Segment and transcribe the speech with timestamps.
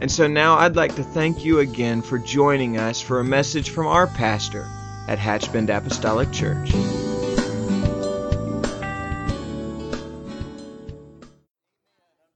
[0.00, 3.68] And so now I'd like to thank you again for joining us for a message
[3.68, 4.66] from our pastor
[5.08, 6.72] at Hatchbend Apostolic Church.
[6.72, 6.88] I'm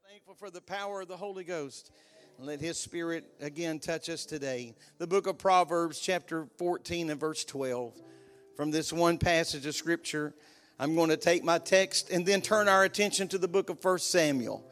[0.07, 1.91] thankful for the power of the Holy Ghost.
[2.39, 4.75] Let His Spirit again touch us today.
[4.99, 7.95] The book of Proverbs, chapter 14 and verse 12.
[8.59, 10.35] From this one passage of Scripture,
[10.79, 13.83] I'm going to take my text and then turn our attention to the book of
[13.83, 14.63] 1 Samuel.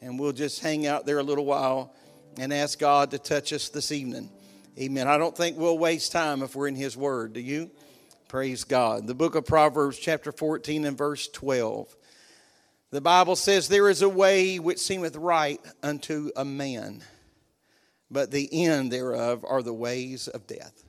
[0.00, 1.92] And we'll just hang out there a little while
[2.40, 4.30] and ask God to touch us this evening.
[4.78, 5.08] Amen.
[5.08, 7.32] I don't think we'll waste time if we're in His Word.
[7.32, 7.70] Do you?
[8.28, 9.06] Praise God.
[9.06, 11.94] The book of Proverbs, chapter 14 and verse 12.
[12.90, 17.02] The Bible says, There is a way which seemeth right unto a man,
[18.10, 20.84] but the end thereof are the ways of death.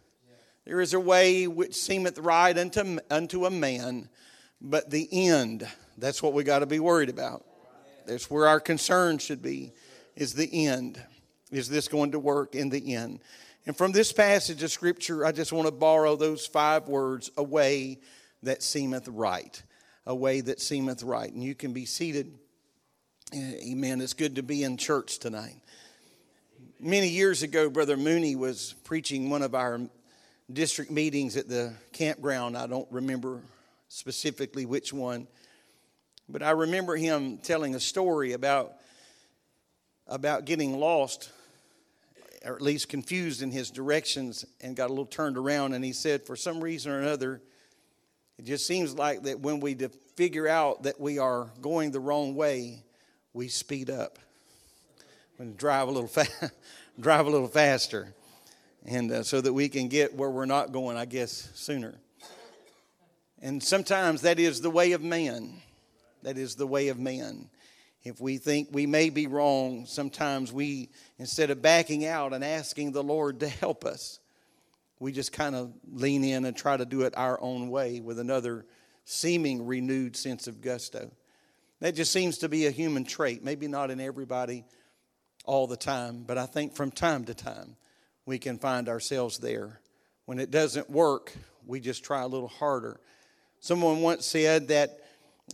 [0.65, 4.07] There is a way which seemeth right unto, unto a man,
[4.61, 7.43] but the end, that's what we got to be worried about.
[8.05, 9.73] That's where our concern should be,
[10.15, 11.01] is the end.
[11.51, 13.19] Is this going to work in the end?
[13.65, 17.43] And from this passage of Scripture, I just want to borrow those five words a
[17.43, 17.99] way
[18.43, 19.61] that seemeth right.
[20.05, 21.31] A way that seemeth right.
[21.31, 22.37] And you can be seated.
[23.33, 24.01] Eh, amen.
[24.01, 25.61] It's good to be in church tonight.
[26.79, 29.81] Many years ago, Brother Mooney was preaching one of our
[30.51, 32.57] district meetings at the campground.
[32.57, 33.41] I don't remember
[33.89, 35.27] specifically which one,
[36.27, 38.73] but I remember him telling a story about,
[40.07, 41.29] about getting lost
[42.45, 45.73] or at least confused in his directions and got a little turned around.
[45.73, 47.41] And he said, for some reason or another,
[48.37, 49.75] it just seems like that when we
[50.15, 52.83] figure out that we are going the wrong way,
[53.33, 54.17] we speed up.
[55.37, 56.51] We drive a little fa-
[56.99, 58.13] drive a little faster,
[58.85, 61.95] and uh, so that we can get where we're not going, I guess, sooner.
[63.41, 65.61] And sometimes that is the way of man.
[66.23, 67.49] That is the way of man.
[68.03, 72.91] If we think we may be wrong, sometimes we, instead of backing out and asking
[72.91, 74.19] the Lord to help us,
[74.99, 78.19] we just kind of lean in and try to do it our own way with
[78.19, 78.65] another
[79.05, 81.11] seeming renewed sense of gusto.
[81.79, 83.43] That just seems to be a human trait.
[83.43, 84.65] Maybe not in everybody
[85.45, 87.75] all the time, but I think from time to time
[88.25, 89.79] we can find ourselves there.
[90.25, 91.33] When it doesn't work,
[91.65, 92.99] we just try a little harder.
[93.59, 94.99] Someone once said that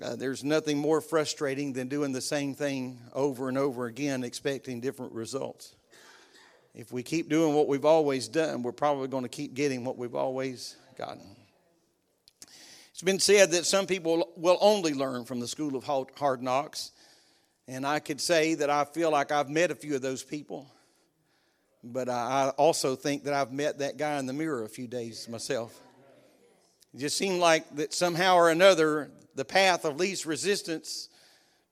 [0.04, 4.82] uh, there's nothing more frustrating than doing the same thing over and over again, expecting
[4.82, 5.76] different results.
[6.74, 9.98] If we keep doing what we've always done, we're probably going to keep getting what
[9.98, 11.24] we've always gotten.
[12.92, 16.92] It's been said that some people will only learn from the school of hard knocks.
[17.68, 20.68] And I could say that I feel like I've met a few of those people.
[21.84, 25.28] But I also think that I've met that guy in the mirror a few days
[25.30, 25.80] myself.
[26.96, 31.10] It just seemed like that somehow or another the path of least resistance,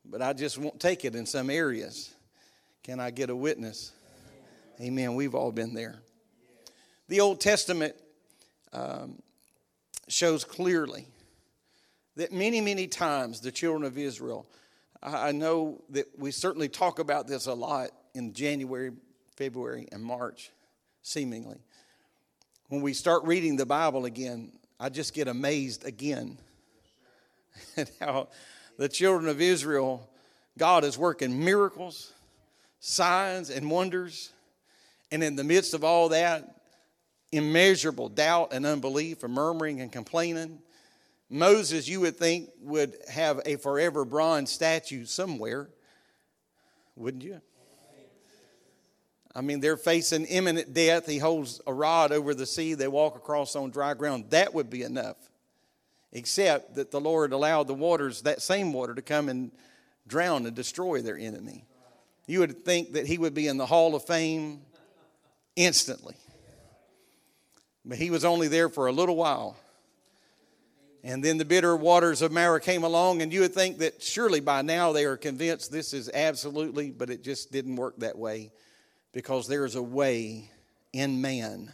[0.04, 2.14] but I just won't take it in some areas.
[2.84, 3.94] Can I get a witness?
[4.82, 5.16] Amen.
[5.16, 5.96] We've all been there.
[7.08, 7.96] The Old Testament
[8.74, 9.22] um,
[10.10, 11.08] shows clearly
[12.18, 14.46] that many, many times the children of Israel,
[15.02, 18.92] I know that we certainly talk about this a lot in January,
[19.38, 20.52] February, and March,
[21.02, 21.60] seemingly.
[22.68, 24.52] When we start reading the Bible again,
[24.84, 26.38] I just get amazed again
[27.78, 28.28] and how
[28.78, 30.10] the children of Israel,
[30.58, 32.12] God is working miracles,
[32.82, 34.34] signs, and wonders.
[35.10, 36.58] And in the midst of all that,
[37.32, 40.60] immeasurable doubt and unbelief and murmuring and complaining.
[41.30, 45.70] Moses, you would think, would have a forever bronze statue somewhere,
[46.98, 47.40] wouldn't you?
[49.36, 51.08] I mean, they're facing imminent death.
[51.08, 52.76] He holds a rod over the sea.
[52.76, 54.26] They walk across on dry ground.
[54.30, 55.18] That would be enough
[56.14, 59.52] except that the Lord allowed the waters, that same water, to come and
[60.08, 61.66] drown and destroy their enemy.
[62.28, 64.62] You would think that he would be in the Hall of Fame
[65.56, 66.16] instantly.
[67.84, 69.58] But he was only there for a little while.
[71.04, 74.40] And then the bitter waters of Marah came along, and you would think that surely
[74.40, 78.52] by now they are convinced this is absolutely, but it just didn't work that way
[79.14, 80.50] because there is a way
[80.92, 81.72] in man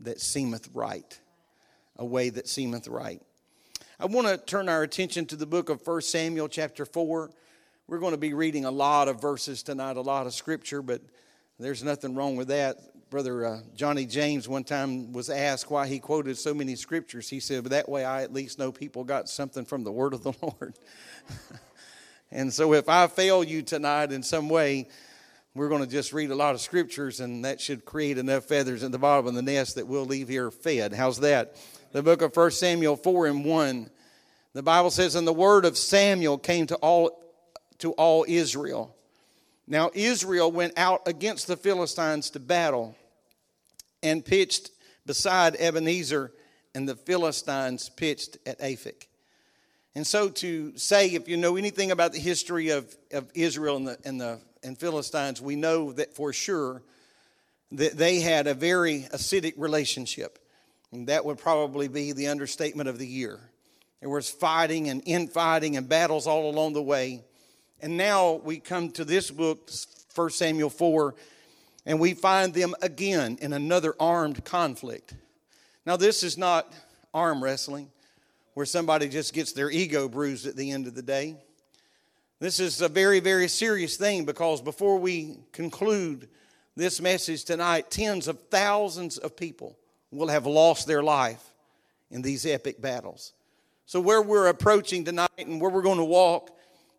[0.00, 1.20] that seemeth right.
[1.96, 3.22] A way that seemeth right.
[3.98, 7.30] I want to turn our attention to the book of 1 Samuel, chapter 4.
[7.86, 11.02] We're going to be reading a lot of verses tonight, a lot of scripture, but
[11.58, 12.78] There's nothing wrong with that.
[13.10, 17.28] Brother uh, Johnny James one time was asked why he quoted so many scriptures.
[17.28, 20.22] He said, that way I at least know people got something from the word of
[20.22, 20.78] the Lord."
[22.30, 24.88] and so if I fail you tonight in some way,
[25.54, 28.84] we're going to just read a lot of scriptures, and that should create enough feathers
[28.84, 30.92] in the bottom of the nest that we'll leave here fed.
[30.92, 31.56] How's that?
[31.90, 33.90] The book of 1 Samuel 4 and 1.
[34.52, 37.20] The Bible says, And the word of Samuel came to all,
[37.78, 38.94] to all Israel.
[39.66, 42.96] Now, Israel went out against the Philistines to battle
[44.04, 44.70] and pitched
[45.04, 46.32] beside Ebenezer,
[46.76, 49.06] and the Philistines pitched at Aphek.
[49.96, 53.88] And so, to say, if you know anything about the history of, of Israel and
[53.88, 56.82] the, and the and Philistines, we know that for sure
[57.72, 60.38] that they had a very acidic relationship.
[60.92, 63.38] And that would probably be the understatement of the year.
[64.00, 67.22] There was fighting and infighting and battles all along the way.
[67.80, 69.70] And now we come to this book,
[70.14, 71.14] 1 Samuel 4,
[71.86, 75.14] and we find them again in another armed conflict.
[75.86, 76.72] Now, this is not
[77.14, 77.90] arm wrestling
[78.54, 81.36] where somebody just gets their ego bruised at the end of the day.
[82.40, 86.26] This is a very, very serious thing because before we conclude
[86.74, 89.76] this message tonight, tens of thousands of people
[90.10, 91.44] will have lost their life
[92.10, 93.34] in these epic battles.
[93.84, 96.50] So, where we're approaching tonight and where we're going to walk,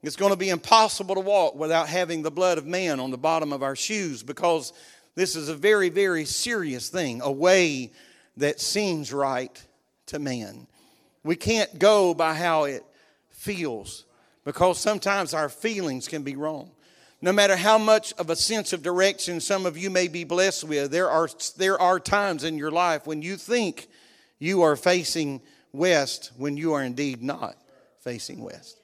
[0.04, 3.18] it's going to be impossible to walk without having the blood of man on the
[3.18, 4.74] bottom of our shoes because
[5.16, 7.92] this is a very, very serious thing, a way
[8.38, 9.66] that seems right
[10.06, 10.68] to man.
[11.24, 12.86] We can't go by how it
[13.32, 14.06] feels
[14.46, 16.72] because sometimes our feelings can be wrong.
[17.22, 20.64] No matter how much of a sense of direction some of you may be blessed
[20.64, 23.88] with, there are, there are times in your life when you think
[24.40, 25.42] you are facing
[25.72, 27.56] west when you are indeed not
[28.00, 28.78] facing west.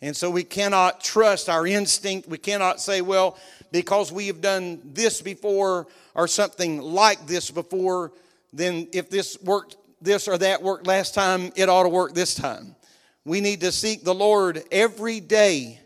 [0.00, 2.28] And so we cannot trust our instinct.
[2.28, 3.38] We cannot say, well,
[3.72, 8.12] because we have done this before or something like this before,
[8.52, 12.34] then if this worked, this or that worked last time, it ought to work this
[12.34, 12.74] time.
[13.26, 15.80] We need to seek the Lord every day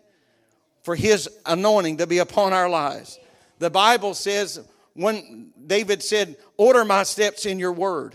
[0.83, 3.19] for His anointing to be upon our lives.
[3.59, 4.61] The Bible says,
[4.93, 8.15] when David said, Order my steps in your word,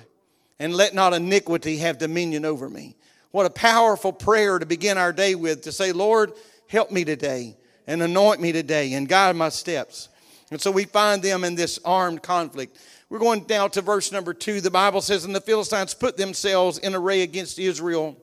[0.60, 2.96] and let not iniquity have dominion over me.
[3.32, 6.32] What a powerful prayer to begin our day with to say, Lord,
[6.68, 7.58] help me today,
[7.88, 10.08] and anoint me today, and guide my steps.
[10.52, 12.78] And so we find them in this armed conflict.
[13.10, 14.62] We're going down to verse number two.
[14.62, 18.18] The Bible says, And the Philistines put themselves in array against Israel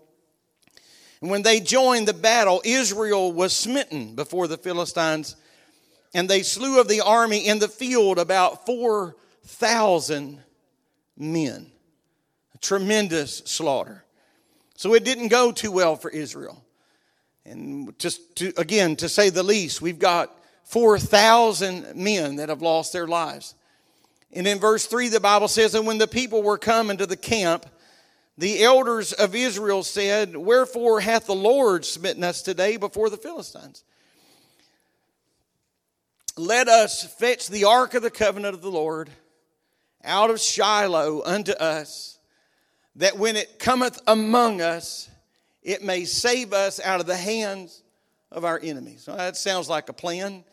[1.23, 5.37] and when they joined the battle, Israel was smitten before the Philistines,
[6.13, 10.43] and they slew of the army in the field about 4,000
[11.17, 11.71] men.
[12.55, 14.05] A tremendous slaughter.
[14.75, 16.65] So it didn't go too well for Israel.
[17.45, 22.93] And just to, again, to say the least, we've got 4,000 men that have lost
[22.93, 23.55] their lives.
[24.33, 27.17] And in verse 3, the Bible says, And when the people were come into the
[27.17, 27.67] camp,
[28.39, 33.85] the elders of Israel said, Wherefore hath the Lord smitten us today before the Philistines?
[36.37, 39.11] Let us fetch the ark of the covenant of the Lord
[40.03, 42.19] out of Shiloh unto us,
[42.97, 45.11] that when it cometh among us,
[45.63, 47.83] it may save us out of the hands
[48.31, 49.05] of our enemies.
[49.05, 50.45] That sounds like a plan.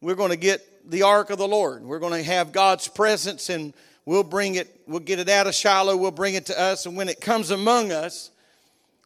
[0.00, 1.84] We're going to get the ark of the Lord.
[1.84, 5.54] We're going to have God's presence and We'll bring it, we'll get it out of
[5.54, 8.30] Shiloh, we'll bring it to us, and when it comes among us,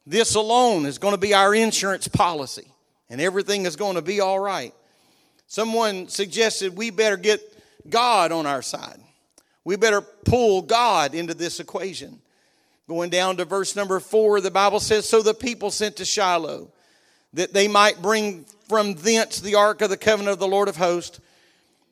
[0.06, 2.66] this alone is going to be our insurance policy,
[3.10, 4.72] and everything is going to be all right.
[5.48, 7.40] Someone suggested we better get
[7.88, 9.00] God on our side.
[9.64, 12.20] We better pull God into this equation.
[12.88, 16.70] Going down to verse number four, the Bible says, So the people sent to Shiloh
[17.32, 20.76] that they might bring from thence the ark of the covenant of the Lord of
[20.76, 21.20] hosts,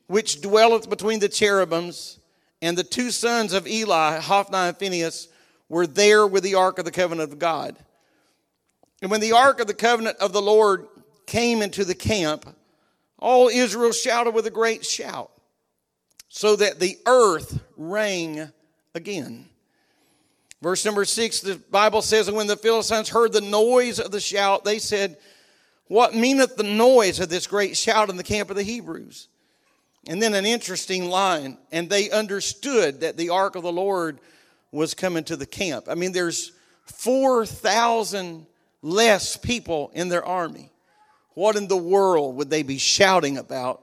[0.07, 2.19] which dwelleth between the cherubims
[2.61, 5.27] and the two sons of Eli, Hophni and Phinehas,
[5.69, 7.77] were there with the ark of the covenant of God.
[9.01, 10.87] And when the ark of the covenant of the Lord
[11.25, 12.45] came into the camp,
[13.19, 15.31] all Israel shouted with a great shout,
[16.27, 18.51] so that the earth rang
[18.93, 19.47] again.
[20.61, 24.19] Verse number six, the Bible says, And when the Philistines heard the noise of the
[24.19, 25.17] shout, they said,
[25.87, 29.27] What meaneth the noise of this great shout in the camp of the Hebrews?
[30.07, 34.19] And then an interesting line, and they understood that the ark of the Lord
[34.71, 35.85] was coming to the camp.
[35.89, 36.51] I mean, there's
[36.85, 38.45] 4,000
[38.81, 40.71] less people in their army.
[41.33, 43.81] What in the world would they be shouting about?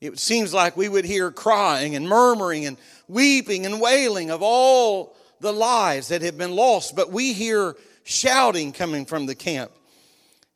[0.00, 2.76] It seems like we would hear crying and murmuring and
[3.08, 8.72] weeping and wailing of all the lives that have been lost, but we hear shouting
[8.72, 9.70] coming from the camp.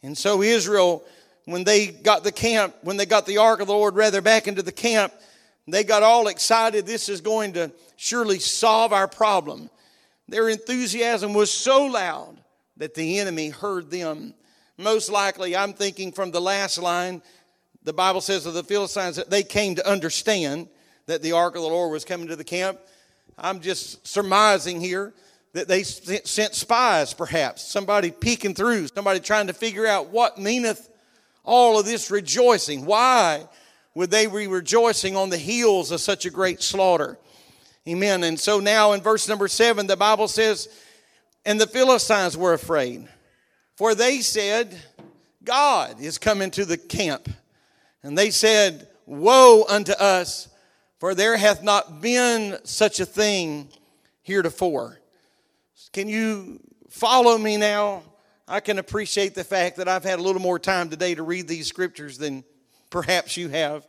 [0.02, 1.04] And so Israel
[1.50, 4.46] when they got the camp, when they got the ark of the Lord rather back
[4.48, 5.12] into the camp,
[5.70, 6.86] They got all excited.
[6.86, 9.70] This is going to surely solve our problem.
[10.28, 12.40] Their enthusiasm was so loud
[12.76, 14.34] that the enemy heard them.
[14.78, 17.22] Most likely, I'm thinking from the last line,
[17.82, 20.68] the Bible says of the Philistines that they came to understand
[21.06, 22.78] that the ark of the Lord was coming to the camp.
[23.38, 25.12] I'm just surmising here
[25.52, 30.88] that they sent spies, perhaps, somebody peeking through, somebody trying to figure out what meaneth
[31.44, 32.84] all of this rejoicing.
[32.84, 33.46] Why
[33.94, 37.18] would they be rejoicing on the heels of such a great slaughter?
[37.88, 38.24] Amen.
[38.24, 40.68] And so now in verse number seven, the Bible says,
[41.44, 43.08] And the Philistines were afraid,
[43.76, 44.78] for they said,
[45.42, 47.28] God is coming to the camp.
[48.02, 50.48] And they said, Woe unto us,
[50.98, 53.68] for there hath not been such a thing
[54.22, 55.00] heretofore.
[55.92, 58.02] Can you follow me now?
[58.50, 61.46] I can appreciate the fact that I've had a little more time today to read
[61.46, 62.42] these scriptures than
[62.90, 63.86] perhaps you have.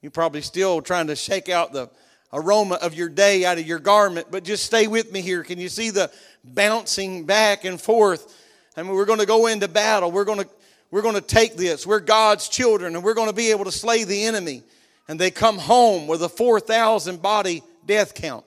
[0.00, 1.90] You're probably still trying to shake out the
[2.32, 5.42] aroma of your day out of your garment, but just stay with me here.
[5.42, 6.08] Can you see the
[6.44, 8.32] bouncing back and forth?
[8.76, 10.12] I mean, we're going to go into battle.
[10.12, 10.48] We're going to
[10.92, 11.84] we're going to take this.
[11.84, 14.62] We're God's children, and we're going to be able to slay the enemy.
[15.08, 18.44] And they come home with a 4,000 body death count.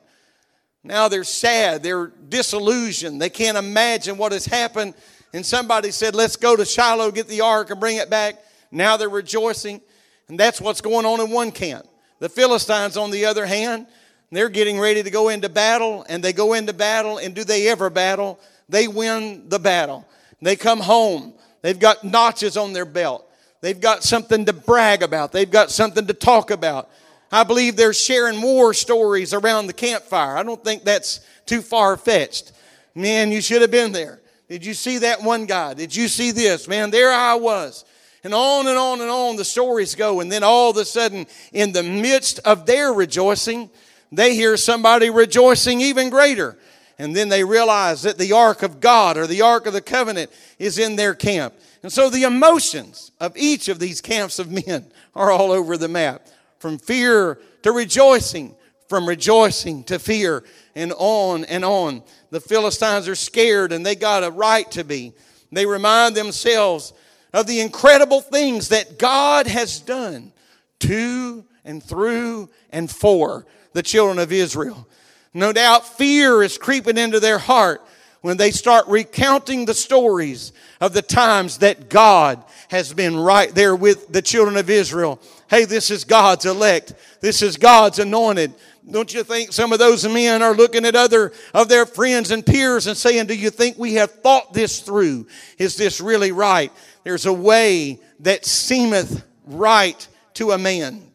[0.85, 1.83] Now they're sad.
[1.83, 3.21] They're disillusioned.
[3.21, 4.93] They can't imagine what has happened.
[5.33, 8.35] And somebody said, Let's go to Shiloh, get the ark, and bring it back.
[8.71, 9.81] Now they're rejoicing.
[10.27, 11.87] And that's what's going on in one camp.
[12.19, 13.87] The Philistines, on the other hand,
[14.31, 17.67] they're getting ready to go into battle, and they go into battle, and do they
[17.69, 18.39] ever battle?
[18.67, 20.07] They win the battle.
[20.41, 21.33] They come home.
[21.61, 23.25] They've got notches on their belt.
[23.61, 25.31] They've got something to brag about.
[25.31, 26.89] They've got something to talk about.
[27.31, 30.37] I believe they're sharing war stories around the campfire.
[30.37, 32.53] I don't think that's too far fetched.
[32.95, 34.18] Man, you should have been there.
[34.49, 35.75] Did you see that one guy?
[35.75, 36.67] Did you see this?
[36.67, 37.85] Man, there I was.
[38.23, 40.19] And on and on and on the stories go.
[40.19, 43.69] And then all of a sudden, in the midst of their rejoicing,
[44.11, 46.57] they hear somebody rejoicing even greater.
[46.97, 50.31] And then they realize that the ark of God or the ark of the covenant
[50.57, 51.53] is in their camp.
[51.81, 55.87] And so the emotions of each of these camps of men are all over the
[55.87, 56.27] map
[56.57, 58.55] from fear to rejoicing,
[58.89, 60.43] from rejoicing to fear,
[60.75, 62.01] and on and on.
[62.31, 65.13] The Philistines are scared and they got a right to be.
[65.51, 66.93] They remind themselves
[67.31, 70.31] of the incredible things that God has done
[70.79, 74.87] to and through and for the children of Israel.
[75.33, 77.81] No doubt fear is creeping into their heart
[78.21, 83.75] when they start recounting the stories of the times that God has been right there
[83.75, 85.21] with the children of Israel.
[85.49, 86.93] Hey, this is God's elect.
[87.21, 88.53] This is God's anointed.
[88.89, 92.45] Don't you think some of those men are looking at other of their friends and
[92.45, 95.27] peers and saying, Do you think we have thought this through?
[95.57, 96.71] Is this really right?
[97.03, 101.11] There's a way that seemeth right to a man.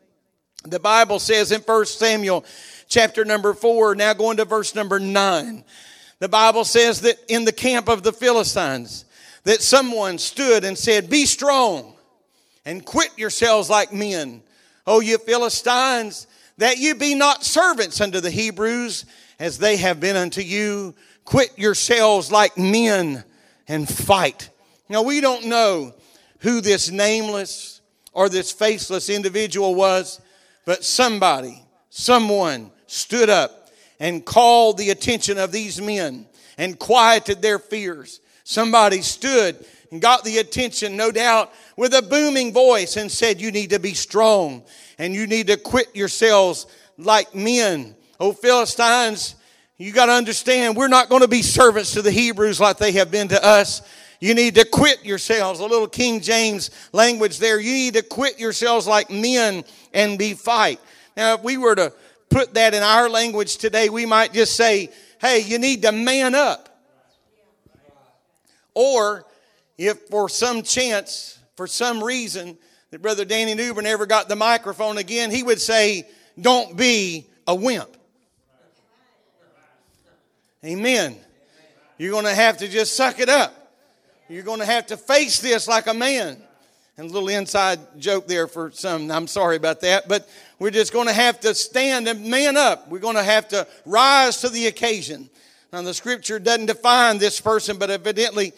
[0.64, 2.44] The Bible says in 1 Samuel
[2.88, 5.64] chapter number 4, now going to verse number 9.
[6.18, 9.04] The Bible says that in the camp of the Philistines,
[9.44, 11.93] that someone stood and said, Be strong
[12.64, 14.42] and quit yourselves like men.
[14.86, 16.26] O you Philistines,
[16.58, 19.06] that you be not servants unto the Hebrews
[19.38, 20.94] as they have been unto you.
[21.24, 23.24] Quit yourselves like men
[23.66, 24.50] and fight.
[24.88, 25.94] Now, we don't know
[26.40, 27.80] who this nameless
[28.12, 30.20] or this faceless individual was,
[30.64, 36.26] but somebody, someone stood up and called the attention of these men
[36.58, 38.20] and quieted their fears.
[38.44, 39.64] Somebody stood
[39.94, 43.78] and got the attention, no doubt, with a booming voice and said, You need to
[43.78, 44.64] be strong
[44.98, 46.66] and you need to quit yourselves
[46.98, 47.94] like men.
[48.18, 49.36] Oh, Philistines,
[49.78, 52.90] you got to understand, we're not going to be servants to the Hebrews like they
[52.90, 53.82] have been to us.
[54.18, 55.60] You need to quit yourselves.
[55.60, 57.60] A little King James language there.
[57.60, 60.80] You need to quit yourselves like men and be fight.
[61.16, 61.92] Now, if we were to
[62.30, 66.34] put that in our language today, we might just say, hey, you need to man
[66.34, 66.68] up.
[68.74, 69.24] Or
[69.78, 72.56] if for some chance, for some reason,
[72.90, 76.06] that Brother Danny Newbern ever got the microphone again, he would say,
[76.40, 77.96] don't be a wimp.
[80.64, 81.16] Amen.
[81.98, 83.52] You're going to have to just suck it up.
[84.28, 86.40] You're going to have to face this like a man.
[86.96, 90.28] And a little inside joke there for some, I'm sorry about that, but
[90.60, 92.88] we're just going to have to stand and man up.
[92.88, 95.28] We're going to have to rise to the occasion.
[95.72, 98.52] Now, the scripture doesn't define this person, but evidently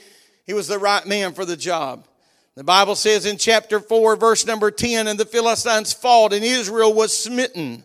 [0.46, 2.06] he was the right man for the job.
[2.54, 6.94] The Bible says in chapter 4, verse number 10, and the Philistines fought, and Israel
[6.94, 7.84] was smitten,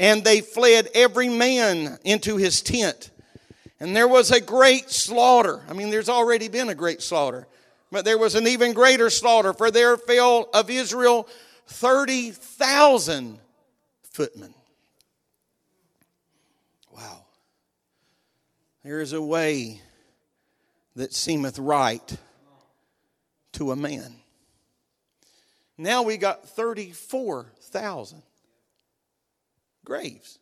[0.00, 3.10] and they fled every man into his tent.
[3.78, 5.60] And there was a great slaughter.
[5.68, 7.46] I mean, there's already been a great slaughter.
[7.92, 11.28] But there was an even greater slaughter, for there fell of Israel
[11.68, 13.38] 30,000
[14.02, 14.52] footmen.
[16.94, 17.24] Wow.
[18.82, 19.80] There is a way
[20.98, 22.16] that seemeth right
[23.52, 24.16] to a man.
[25.76, 28.20] Now we got 34,000
[29.84, 30.40] graves.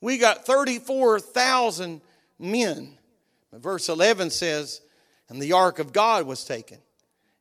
[0.00, 2.00] We got 34,000
[2.38, 2.96] men.
[3.52, 4.80] Verse 11 says,
[5.28, 6.78] And the ark of God was taken,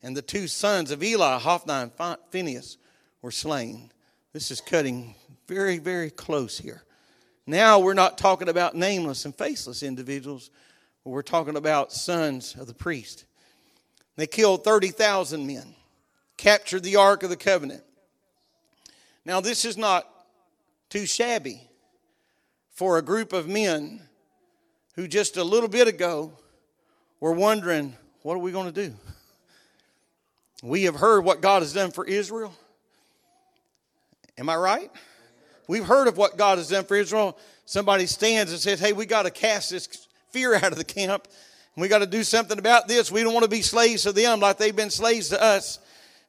[0.02, 1.92] and the two sons of Eli, Hophni and
[2.32, 2.78] Phinehas,
[3.22, 3.92] were slain.
[4.34, 5.14] This is cutting
[5.48, 6.82] very, very close here.
[7.46, 10.50] Now we're not talking about nameless and faceless individuals,
[11.10, 13.26] we're talking about sons of the priest.
[14.16, 15.76] They killed 30,000 men,
[16.38, 17.84] captured the Ark of the Covenant.
[19.26, 20.08] Now, this is not
[20.90, 21.62] too shabby
[22.72, 24.02] for a group of men
[24.96, 26.32] who just a little bit ago
[27.20, 28.96] were wondering, what are we going to do?
[30.64, 32.54] We have heard what God has done for Israel.
[34.38, 34.92] Am I right?
[35.68, 37.38] We've heard of what God has done for Israel.
[37.66, 41.28] Somebody stands and says, Hey, we got to cast this fear out of the camp.
[41.76, 43.12] We got to do something about this.
[43.12, 45.78] We don't want to be slaves to them like they've been slaves to us.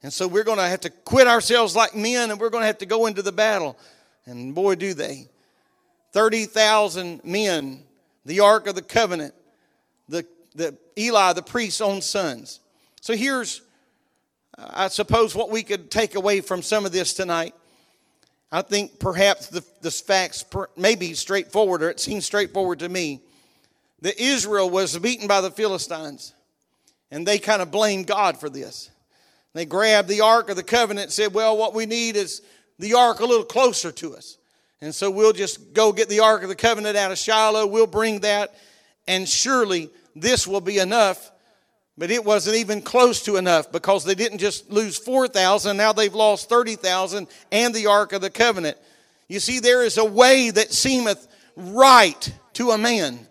[0.03, 2.67] And so we're going to have to quit ourselves like men and we're going to
[2.67, 3.79] have to go into the battle.
[4.27, 5.29] And boy, do they.
[6.13, 7.83] 30,000 men,
[8.25, 9.35] the Ark of the Covenant,
[10.09, 12.61] the, the Eli, the priest's own sons.
[13.01, 13.63] So here's,
[14.59, 17.55] I suppose, what we could take away from some of this tonight.
[18.51, 20.45] I think perhaps the, the facts
[20.77, 23.21] may be straightforward, or it seems straightforward to me,
[24.03, 26.35] that Israel was beaten by the Philistines,
[27.11, 28.91] and they kind of blamed God for this.
[29.55, 32.43] They grabbed the Ark of the Covenant and said, Well, what we need is
[32.79, 34.39] the Ark a little closer to us.
[34.81, 37.87] And so we'll just go get the Ark of the Covenant out of Shiloh, we'll
[37.87, 38.55] bring that,
[39.09, 41.33] and surely this will be enough
[41.99, 46.15] but it wasn't even close to enough because they didn't just lose 4,000, now they've
[46.15, 48.79] lost 30,000 and the Ark of the Covenant.
[49.27, 53.27] You see, there is a way that seemeth right to a man.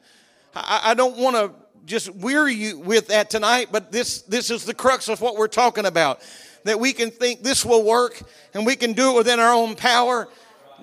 [0.65, 1.51] I, don't want to
[1.85, 5.47] just weary you with that tonight, but this, this is the crux of what we're
[5.47, 6.21] talking about.
[6.63, 8.21] That we can think this will work
[8.53, 10.27] and we can do it within our own power.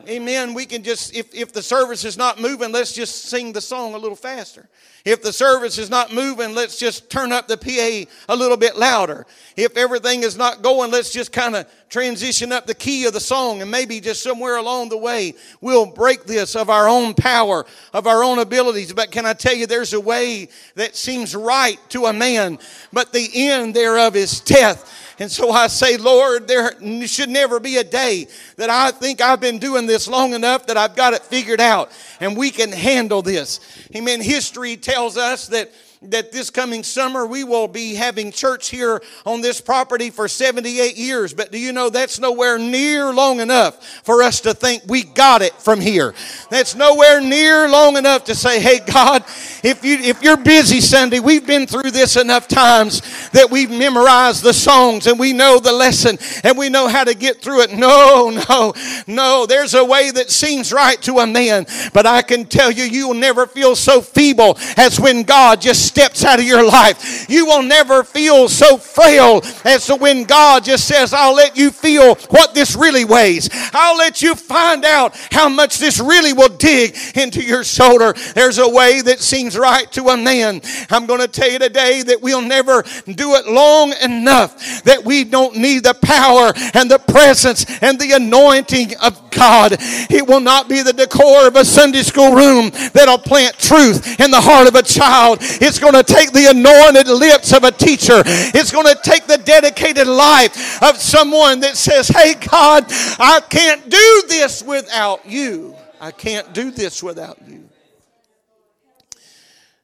[0.09, 0.55] Amen.
[0.55, 3.95] We can just, if, if the service is not moving, let's just sing the song
[3.95, 4.69] a little faster.
[5.05, 8.77] If the service is not moving, let's just turn up the PA a little bit
[8.77, 9.27] louder.
[9.57, 13.21] If everything is not going, let's just kind of transition up the key of the
[13.21, 17.65] song and maybe just somewhere along the way we'll break this of our own power,
[17.93, 18.93] of our own abilities.
[18.93, 22.59] But can I tell you, there's a way that seems right to a man,
[22.93, 25.04] but the end thereof is death.
[25.19, 26.73] And so I say, Lord, there
[27.07, 30.77] should never be a day that I think I've been doing this long enough that
[30.77, 33.61] I've got it figured out and we can handle this.
[33.95, 34.21] Amen.
[34.21, 35.71] History tells us that
[36.11, 40.97] that this coming summer we will be having church here on this property for 78
[40.97, 41.35] years.
[41.35, 45.43] But do you know that's nowhere near long enough for us to think we got
[45.43, 46.15] it from here?
[46.51, 49.25] That's nowhere near long enough to say, hey, God,
[49.63, 54.43] if, you, if you're busy Sunday, we've been through this enough times that we've memorized
[54.43, 57.73] the songs and we know the lesson and we know how to get through it.
[57.73, 58.75] No, no,
[59.07, 59.47] no.
[59.47, 63.15] There's a way that seems right to a man, but I can tell you, you'll
[63.15, 67.31] never feel so feeble as when God just steps out of your life.
[67.31, 71.71] You will never feel so frail as to when God just says, I'll let you
[71.71, 73.49] feel what this really weighs.
[73.73, 78.13] I'll let you find out how much this really will dig into your shoulder.
[78.35, 80.63] There's a way that seems right to a man.
[80.91, 85.23] I'm going to tell you today that we'll never do it long enough that we
[85.23, 89.77] don't need the power and the presence and the anointing of God.
[89.79, 94.33] It will not be the decor of a Sunday school room that'll plant truth in
[94.33, 95.39] the heart of a child.
[95.41, 98.23] It's going to take the anointed lips of a teacher.
[98.27, 103.89] It's going to take the dedicated life of someone that says, Hey, God, I can't
[103.89, 105.77] do this without you.
[106.01, 107.69] I can't do this without you.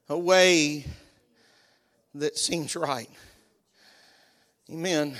[0.09, 0.85] A way
[2.15, 3.09] that seems right.
[4.69, 5.15] Amen.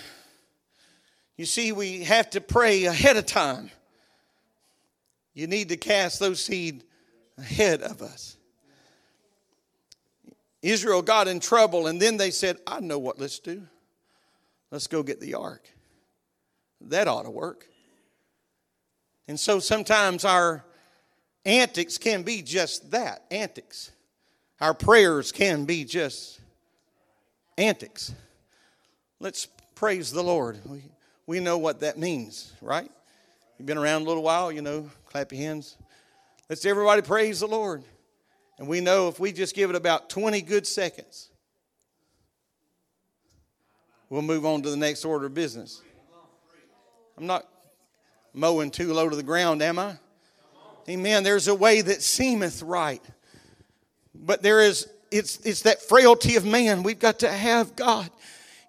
[1.38, 3.72] You see, we have to pray ahead of time.
[5.34, 6.84] You need to cast those seed
[7.38, 8.38] ahead of us.
[10.62, 13.64] Israel got in trouble, and then they said, I know what let's do.
[14.70, 15.68] Let's go get the ark.
[16.82, 17.68] That ought to work.
[19.28, 20.64] And so sometimes our
[21.46, 23.92] antics can be just that antics.
[24.60, 26.40] Our prayers can be just
[27.58, 28.14] antics.
[29.20, 30.60] Let's praise the Lord.
[30.66, 30.84] We,
[31.26, 32.90] we know what that means, right?
[33.58, 35.78] You've been around a little while, you know, clap your hands.
[36.50, 37.84] Let's everybody praise the Lord.
[38.62, 41.30] And we know if we just give it about 20 good seconds,
[44.08, 45.82] we'll move on to the next order of business.
[47.18, 47.48] I'm not
[48.36, 49.96] mowing too low to the ground, am I?
[50.88, 51.24] Amen.
[51.24, 53.02] There's a way that seemeth right.
[54.14, 56.84] But there is, it's, it's that frailty of man.
[56.84, 58.12] We've got to have God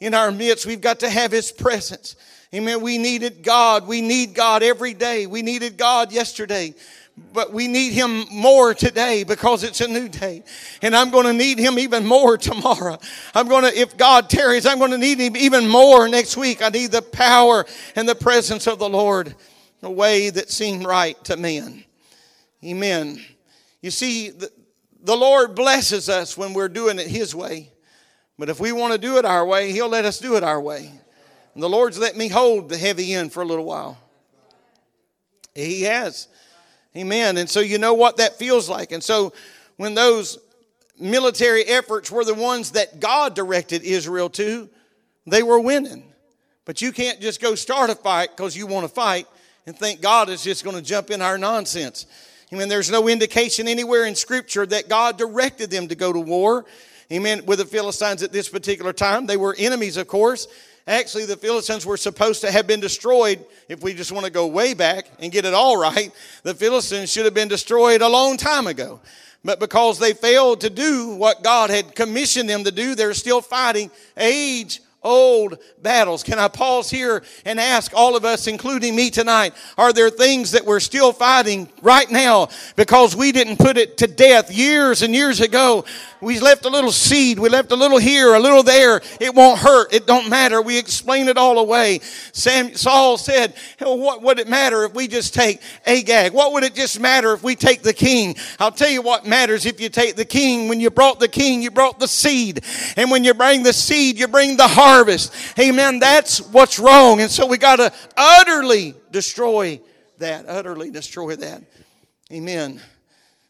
[0.01, 0.65] in our midst.
[0.65, 2.17] We've got to have His presence.
[2.55, 2.81] Amen.
[2.81, 3.87] We needed God.
[3.87, 5.27] We need God every day.
[5.27, 6.75] We needed God yesterday.
[7.17, 10.45] But we need him more today because it's a new day.
[10.81, 12.99] And I'm going to need him even more tomorrow.
[13.35, 16.63] I'm going to, if God tarries, I'm going to need him even more next week.
[16.63, 20.87] I need the power and the presence of the Lord in a way that seemed
[20.87, 21.85] right to men.
[22.65, 23.23] Amen.
[23.83, 24.51] You see, the,
[25.03, 27.73] the Lord blesses us when we're doing it his way.
[28.39, 30.61] But if we want to do it our way, he'll let us do it our
[30.61, 30.91] way.
[31.55, 33.99] And the Lord's let me hold the heavy end for a little while.
[35.55, 36.29] He has.
[36.97, 37.39] Amen.
[37.39, 38.93] And so you know what that feels like.
[38.93, 39.33] And so
[39.77, 40.39] when those
[40.99, 44.69] military efforts were the ones that God directed Israel to,
[45.27, 46.05] they were winning.
[46.65, 49.27] But you can't just go start a fight because you want to fight
[49.67, 52.07] and think God is just going to jump in our nonsense.
[52.53, 52.69] Amen.
[52.69, 56.67] There's no indication anywhere in Scripture that God directed them to go to war.
[57.11, 57.47] Amen.
[57.47, 60.47] With the Philistines at this particular time, they were enemies, of course.
[60.87, 63.45] Actually, the Philistines were supposed to have been destroyed.
[63.69, 67.11] If we just want to go way back and get it all right, the Philistines
[67.11, 69.01] should have been destroyed a long time ago.
[69.45, 73.41] But because they failed to do what God had commissioned them to do, they're still
[73.41, 76.23] fighting age old battles.
[76.23, 80.53] Can I pause here and ask all of us, including me tonight, are there things
[80.53, 85.15] that we're still fighting right now because we didn't put it to death years and
[85.15, 85.85] years ago?
[86.21, 87.39] We left a little seed.
[87.41, 89.01] We left a little here, a little there.
[89.21, 89.93] It won't hurt.
[89.93, 90.63] It don't matter.
[90.63, 91.99] We explain it all away.
[92.33, 96.33] Sam, Saul said, what would it matter if we just take Agag?
[96.33, 98.37] What would it just matter if we take the king?
[98.61, 100.69] I'll tell you what matters if you take the king.
[100.69, 102.65] When you brought the king, you brought the seed.
[102.97, 105.33] And when you bring the seed, you bring the harvest.
[105.59, 105.99] Amen.
[105.99, 107.21] That's what's wrong.
[107.21, 109.81] And so we got to utterly destroy
[110.19, 110.45] that.
[110.49, 111.63] Utterly destroy that.
[112.31, 112.81] Amen.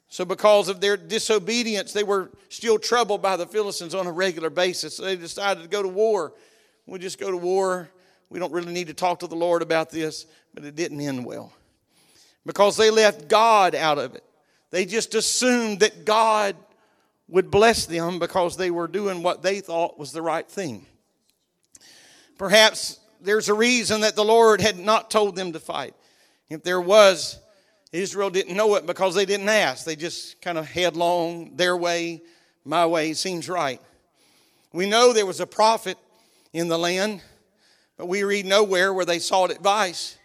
[0.08, 4.50] So, because of their disobedience, they were still troubled by the Philistines on a regular
[4.50, 4.96] basis.
[4.96, 6.34] So they decided to go to war.
[6.86, 7.88] We'll just go to war.
[8.28, 11.24] We don't really need to talk to the Lord about this, but it didn't end
[11.24, 11.52] well.
[12.44, 14.24] Because they left God out of it.
[14.70, 16.56] They just assumed that God
[17.28, 20.86] would bless them because they were doing what they thought was the right thing.
[22.38, 25.94] Perhaps there's a reason that the Lord had not told them to fight.
[26.48, 27.38] If there was,
[27.92, 29.84] Israel didn't know it because they didn't ask.
[29.84, 32.22] They just kind of headlong their way,
[32.64, 33.80] my way seems right.
[34.72, 35.98] We know there was a prophet
[36.52, 37.22] in the land,
[37.96, 40.16] but we read nowhere where they sought advice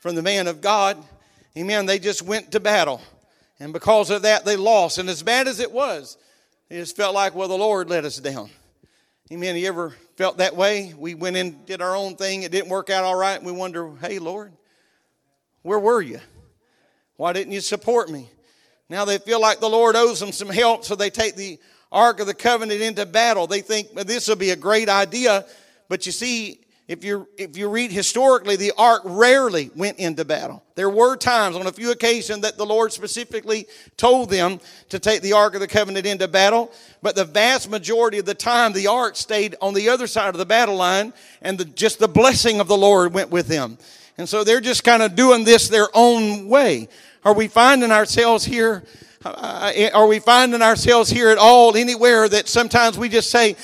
[0.00, 1.02] from the man of God.
[1.56, 1.86] Amen.
[1.86, 3.00] They just went to battle.
[3.58, 4.98] And because of that, they lost.
[4.98, 6.18] And as bad as it was,
[6.68, 8.50] it just felt like, well, the Lord let us down.
[9.32, 9.56] Amen.
[9.56, 10.92] You ever felt that way?
[10.94, 13.52] We went in, did our own thing, it didn't work out all right, and we
[13.52, 14.52] wonder, hey, Lord,
[15.62, 16.20] where were you?
[17.16, 18.28] Why didn't you support me?
[18.90, 21.58] Now they feel like the Lord owes them some help, so they take the
[21.90, 23.46] Ark of the Covenant into battle.
[23.46, 25.46] They think well, this will be a great idea,
[25.88, 30.62] but you see, if you if you read historically, the ark rarely went into battle.
[30.74, 33.66] There were times, on a few occasions, that the Lord specifically
[33.96, 36.70] told them to take the ark of the covenant into battle.
[37.00, 40.36] But the vast majority of the time, the ark stayed on the other side of
[40.36, 43.78] the battle line, and the, just the blessing of the Lord went with them.
[44.18, 46.88] And so they're just kind of doing this their own way.
[47.24, 48.84] Are we finding ourselves here?
[49.24, 53.56] Uh, are we finding ourselves here at all anywhere that sometimes we just say,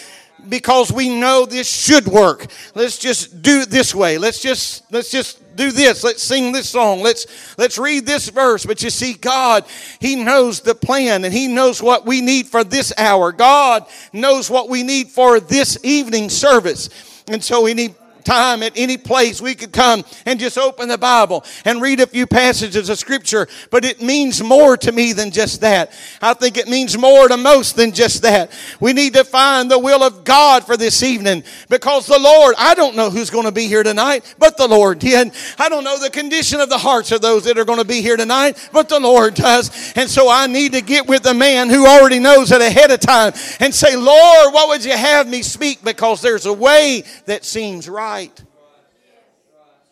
[0.49, 2.47] because we know this should work.
[2.75, 4.19] Let's just do it this way.
[4.19, 6.03] Let's just let's just do this.
[6.03, 7.01] Let's sing this song.
[7.01, 7.27] Let's
[7.59, 8.65] let's read this verse.
[8.65, 9.65] But you see, God,
[10.01, 13.33] He knows the plan and He knows what we need for this hour.
[13.33, 16.89] God knows what we need for this evening service.
[17.29, 17.95] And so we need
[18.31, 22.07] time, at any place, we could come and just open the Bible and read a
[22.07, 23.49] few passages of Scripture.
[23.71, 25.93] But it means more to me than just that.
[26.23, 28.53] I think it means more to most than just that.
[28.79, 32.75] We need to find the will of God for this evening because the Lord, I
[32.75, 35.33] don't know who's going to be here tonight, but the Lord did.
[35.59, 38.01] I don't know the condition of the hearts of those that are going to be
[38.01, 39.93] here tonight, but the Lord does.
[39.97, 43.01] And so I need to get with the man who already knows it ahead of
[43.01, 45.83] time and say, Lord, what would you have me speak?
[45.83, 48.45] Because there's a way that seems right right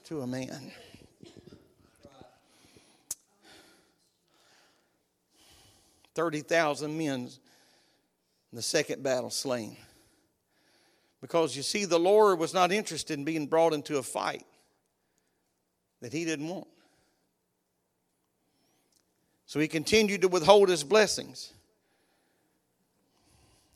[0.05, 0.71] to a man.
[6.15, 7.31] Thirty thousand men
[8.51, 9.79] in the second battle slain.
[11.23, 14.45] Because you see, the Lord was not interested in being brought into a fight
[16.03, 16.69] that he didn't want.
[19.47, 21.55] So he continued to withhold his blessings.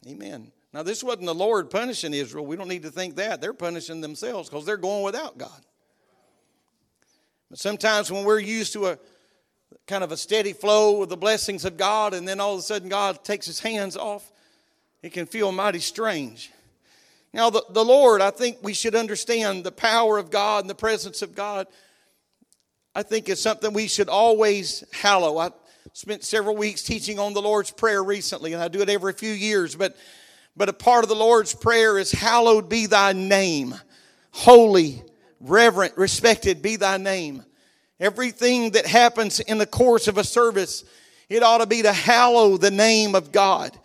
[0.07, 0.52] Amen.
[0.73, 2.47] Now, this wasn't the Lord punishing Israel.
[2.47, 3.41] We don't need to think that.
[3.41, 5.61] They're punishing themselves because they're going without God.
[7.51, 8.99] But sometimes when we're used to a
[9.87, 12.63] kind of a steady flow of the blessings of God, and then all of a
[12.63, 14.33] sudden God takes his hands off,
[15.03, 16.51] it can feel mighty strange.
[17.35, 20.75] Now, the, the Lord, I think we should understand the power of God and the
[20.75, 21.67] presence of God.
[22.95, 25.39] I think is something we should always hallow.
[25.39, 25.51] I
[25.93, 29.33] spent several weeks teaching on the Lord's Prayer recently, and I do it every few
[29.33, 29.75] years.
[29.75, 29.97] But,
[30.57, 33.75] but a part of the Lord's Prayer is hallowed be thy name,
[34.31, 35.03] holy,
[35.41, 37.45] reverent, respected be thy name.
[37.99, 40.85] Everything that happens in the course of a service,
[41.29, 43.79] it ought to be to hallow the name of God,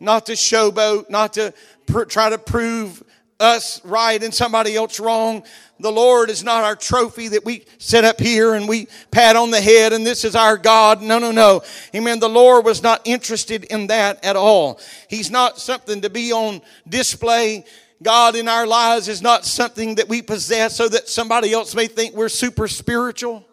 [0.00, 1.54] not to showboat, not to
[1.86, 3.02] pr- try to prove
[3.42, 5.42] us right and somebody else wrong.
[5.80, 9.50] The Lord is not our trophy that we set up here and we pat on
[9.50, 11.02] the head and this is our God.
[11.02, 11.62] No, no, no.
[11.94, 12.20] Amen.
[12.20, 14.80] The Lord was not interested in that at all.
[15.08, 17.64] He's not something to be on display.
[18.02, 21.86] God in our lives is not something that we possess so that somebody else may
[21.86, 23.44] think we're super spiritual.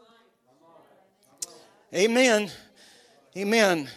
[1.93, 2.52] Amen.
[3.36, 3.89] Amen.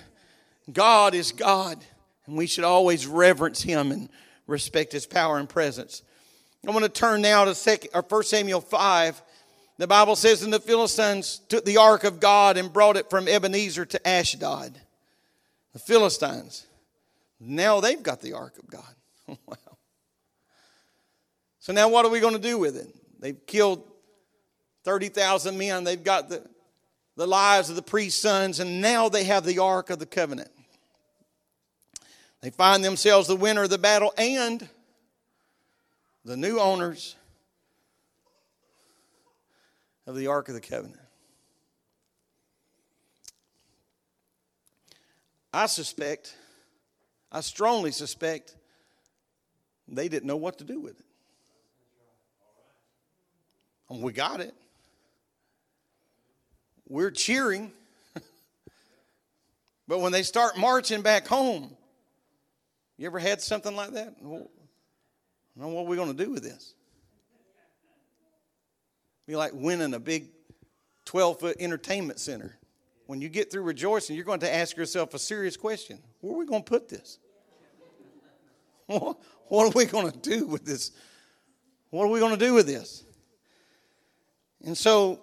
[0.73, 1.85] God is God,
[2.27, 4.09] and we should always reverence Him and
[4.53, 6.03] respect his power and presence.
[6.67, 9.21] I want to turn now to second, or uh, 1 Samuel 5.
[9.79, 13.27] The Bible says, And the Philistines took the ark of God and brought it from
[13.27, 14.81] Ebenezer to Ashdod.
[15.73, 16.67] The Philistines.
[17.41, 18.95] Now they've got the ark of God.
[19.47, 19.57] wow.
[21.59, 22.95] So now what are we going to do with it?
[23.19, 23.83] They've killed
[24.85, 25.83] 30,000 men.
[25.83, 26.45] They've got the,
[27.17, 30.51] the lives of the priest's sons, and now they have the ark of the covenant.
[32.43, 34.69] They find themselves the winner of the battle and
[36.25, 37.15] the new owners
[40.07, 40.99] of the Ark of the Covenant.
[45.53, 46.35] I suspect,
[47.31, 48.57] I strongly suspect,
[49.87, 51.07] they didn't know what to do with it.
[53.89, 54.55] And we got it.
[56.89, 57.71] We're cheering.
[59.87, 61.77] but when they start marching back home,
[63.03, 64.15] you ever had something like that?
[64.21, 64.49] Well,
[65.57, 66.73] know what are we going to do with this?
[69.27, 70.29] Be like winning a big
[71.07, 72.57] 12 foot entertainment center.
[73.07, 76.39] When you get through rejoicing, you're going to ask yourself a serious question Where are
[76.39, 77.19] we going to put this?
[79.49, 80.93] What are we going to do with this?
[81.91, 83.05] What are we going to do with this?
[84.65, 85.21] And so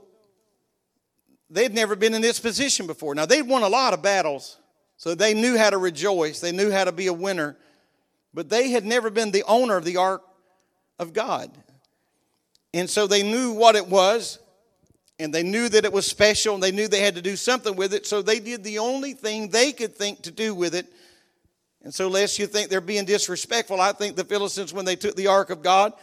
[1.49, 3.15] they'd never been in this position before.
[3.15, 4.59] Now, they'd won a lot of battles,
[4.97, 7.57] so they knew how to rejoice, they knew how to be a winner
[8.33, 10.21] but they had never been the owner of the ark
[10.97, 11.51] of God.
[12.73, 14.39] And so they knew what it was,
[15.17, 17.75] and they knew that it was special, and they knew they had to do something
[17.75, 18.05] with it.
[18.05, 20.85] So they did the only thing they could think to do with it.
[21.83, 25.15] And so, lest you think they're being disrespectful, I think the Philistines, when they took
[25.15, 25.93] the ark of God,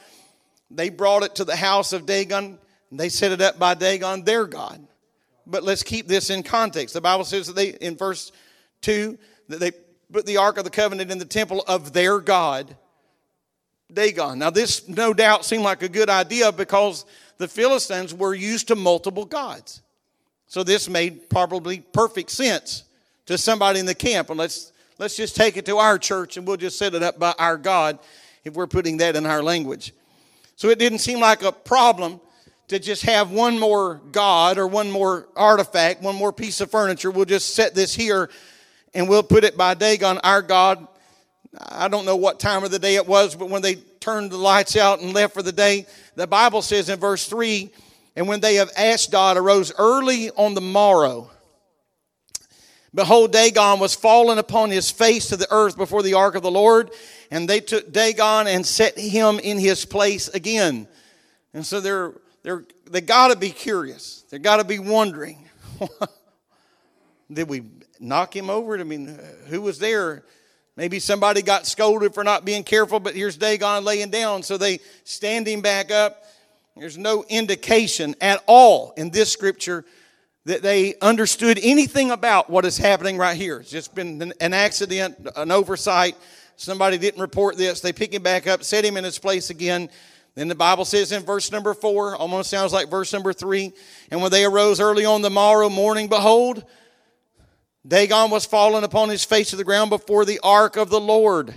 [0.70, 2.58] they brought it to the house of Dagon.
[2.90, 4.86] And they set it up by Dagon, their God.
[5.46, 6.94] But let's keep this in context.
[6.94, 8.32] The Bible says that they, in verse
[8.82, 9.72] 2, that they
[10.12, 12.76] put the Ark of the Covenant in the temple of their God,
[13.92, 14.38] Dagon.
[14.38, 17.04] Now, this no doubt seemed like a good idea because
[17.38, 19.82] the Philistines were used to multiple gods.
[20.48, 22.84] So this made probably perfect sense
[23.26, 24.30] to somebody in the camp.
[24.30, 27.18] And let's let's just take it to our church and we'll just set it up
[27.18, 27.98] by our God
[28.44, 29.92] if we're putting that in our language.
[30.54, 32.20] So it didn't seem like a problem
[32.68, 37.10] to just have one more God or one more artifact, one more piece of furniture.
[37.10, 38.30] We'll just set this here
[38.96, 40.88] and we'll put it by Dagon, our God.
[41.68, 44.38] I don't know what time of the day it was, but when they turned the
[44.38, 47.70] lights out and left for the day, the Bible says in verse 3
[48.16, 51.30] And when they of Ashdod arose early on the morrow,
[52.94, 56.50] behold, Dagon was fallen upon his face to the earth before the ark of the
[56.50, 56.90] Lord,
[57.30, 60.88] and they took Dagon and set him in his place again.
[61.52, 64.24] And so they're, they're, they got to be curious.
[64.30, 65.46] They got to be wondering.
[67.30, 67.62] Did we
[68.00, 68.78] knock him over?
[68.78, 70.24] I mean, who was there?
[70.76, 74.42] Maybe somebody got scolded for not being careful, but here's Dagon laying down.
[74.42, 76.22] So they stand him back up.
[76.76, 79.84] There's no indication at all in this scripture
[80.44, 83.58] that they understood anything about what is happening right here.
[83.58, 86.16] It's just been an accident, an oversight.
[86.56, 87.80] Somebody didn't report this.
[87.80, 89.88] They pick him back up, set him in his place again.
[90.36, 93.72] Then the Bible says in verse number four, almost sounds like verse number three,
[94.10, 96.62] and when they arose early on the morrow morning, behold,
[97.86, 101.54] Dagon was fallen upon his face to the ground before the ark of the Lord.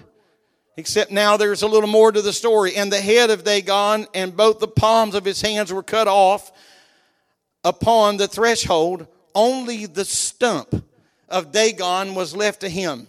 [0.77, 2.75] Except now there's a little more to the story.
[2.75, 6.51] And the head of Dagon and both the palms of his hands were cut off
[7.63, 9.07] upon the threshold.
[9.33, 10.85] Only the stump
[11.27, 13.07] of Dagon was left to him.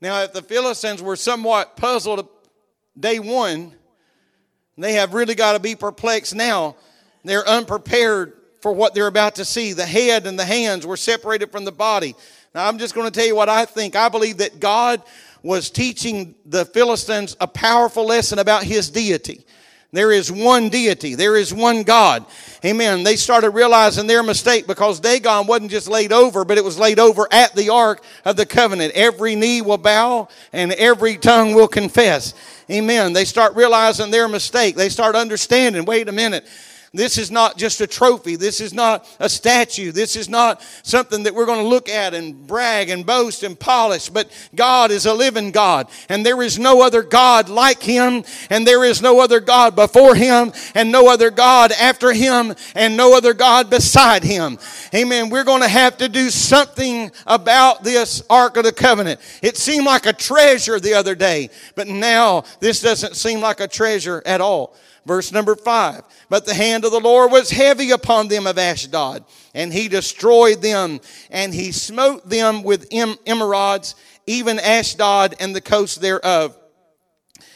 [0.00, 2.28] Now, if the Philistines were somewhat puzzled
[2.98, 3.72] day one,
[4.76, 6.76] they have really got to be perplexed now.
[7.24, 9.72] They're unprepared for what they're about to see.
[9.72, 12.14] The head and the hands were separated from the body.
[12.54, 13.96] Now, I'm just going to tell you what I think.
[13.96, 15.02] I believe that God
[15.42, 19.44] was teaching the Philistines a powerful lesson about his deity.
[19.94, 21.14] There is one deity.
[21.14, 22.24] There is one God.
[22.64, 23.04] Amen.
[23.04, 26.98] They started realizing their mistake because Dagon wasn't just laid over, but it was laid
[26.98, 28.94] over at the ark of the covenant.
[28.94, 32.32] Every knee will bow and every tongue will confess.
[32.70, 33.12] Amen.
[33.12, 34.76] They start realizing their mistake.
[34.76, 36.46] They start understanding, wait a minute.
[36.94, 38.36] This is not just a trophy.
[38.36, 39.92] This is not a statue.
[39.92, 43.58] This is not something that we're going to look at and brag and boast and
[43.58, 44.10] polish.
[44.10, 45.88] But God is a living God.
[46.10, 48.24] And there is no other God like Him.
[48.50, 50.52] And there is no other God before Him.
[50.74, 52.54] And no other God after Him.
[52.74, 54.58] And no other God beside Him.
[54.94, 55.30] Amen.
[55.30, 59.18] We're going to have to do something about this Ark of the Covenant.
[59.40, 61.48] It seemed like a treasure the other day.
[61.74, 64.76] But now this doesn't seem like a treasure at all.
[65.04, 66.02] Verse number five.
[66.28, 70.62] But the hand of the Lord was heavy upon them of Ashdod, and he destroyed
[70.62, 73.94] them, and he smote them with em- emerods,
[74.26, 76.56] even Ashdod and the coast thereof.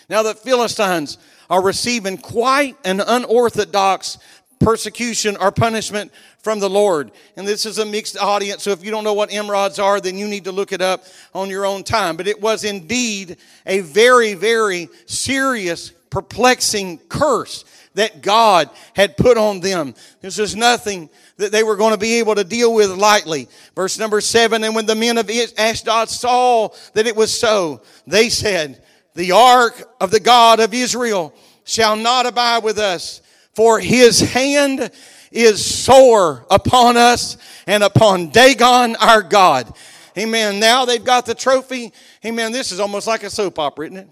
[0.09, 4.19] Now the Philistines are receiving quite an unorthodox
[4.59, 7.13] persecution or punishment from the Lord.
[7.37, 10.17] And this is a mixed audience, so if you don't know what emerods are, then
[10.17, 11.05] you need to look it up
[11.35, 12.17] on your own time.
[12.17, 17.65] But it was indeed a very, very serious perplexing curse
[17.95, 19.95] that God had put on them.
[20.21, 23.49] This was nothing that they were going to be able to deal with lightly.
[23.75, 28.29] Verse number seven, and when the men of Ashdod saw that it was so, they
[28.29, 28.83] said,
[29.15, 33.23] the ark of the God of Israel shall not abide with us,
[33.55, 34.91] for his hand
[35.33, 39.75] is sore upon us and upon Dagon our God.
[40.19, 40.61] Amen.
[40.61, 41.93] Now they've got the trophy.
[42.25, 42.53] Amen.
[42.53, 44.09] This is almost like a soap opera, isn't it?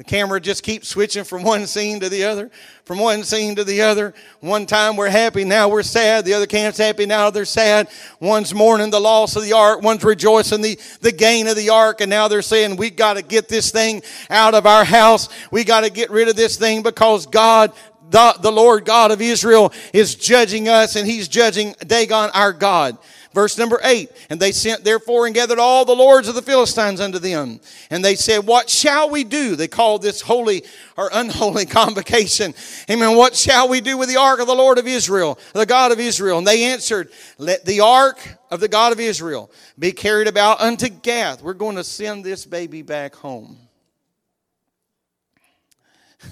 [0.00, 2.50] The camera just keeps switching from one scene to the other,
[2.86, 4.14] from one scene to the other.
[4.40, 6.24] One time we're happy, now we're sad.
[6.24, 7.90] The other camp's happy, now they're sad.
[8.18, 12.00] One's mourning the loss of the ark, one's rejoicing the, the gain of the ark,
[12.00, 15.28] and now they're saying, We got to get this thing out of our house.
[15.50, 17.70] We got to get rid of this thing because God
[18.08, 22.98] the, the Lord God of Israel is judging us and he's judging Dagon, our God.
[23.32, 24.10] Verse number eight.
[24.28, 27.60] And they sent therefore and gathered all the lords of the Philistines unto them.
[27.88, 29.54] And they said, What shall we do?
[29.54, 30.64] They called this holy
[30.96, 32.54] or unholy convocation.
[32.90, 33.16] Amen.
[33.16, 36.00] What shall we do with the ark of the Lord of Israel, the God of
[36.00, 36.38] Israel?
[36.38, 38.18] And they answered, Let the ark
[38.50, 41.40] of the God of Israel be carried about unto Gath.
[41.40, 43.56] We're going to send this baby back home.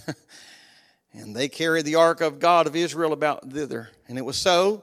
[1.12, 3.88] and they carried the ark of God of Israel about thither.
[4.08, 4.82] And it was so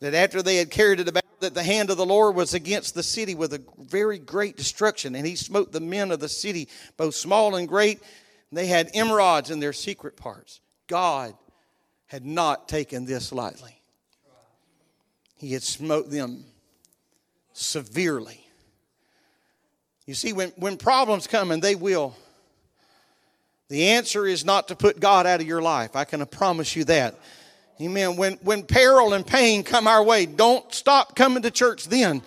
[0.00, 2.94] that after they had carried it about, that the hand of the Lord was against
[2.94, 6.68] the city with a very great destruction, and he smote the men of the city,
[6.96, 8.00] both small and great.
[8.50, 10.60] They had emerods in their secret parts.
[10.86, 11.34] God
[12.06, 13.80] had not taken this lightly.
[15.36, 16.44] He had smote them
[17.52, 18.44] severely.
[20.06, 22.16] You see, when, when problems come, and they will,
[23.68, 25.94] the answer is not to put God out of your life.
[25.94, 27.14] I can promise you that.
[27.80, 28.16] Amen.
[28.16, 32.22] When, when peril and pain come our way, don't stop coming to church then.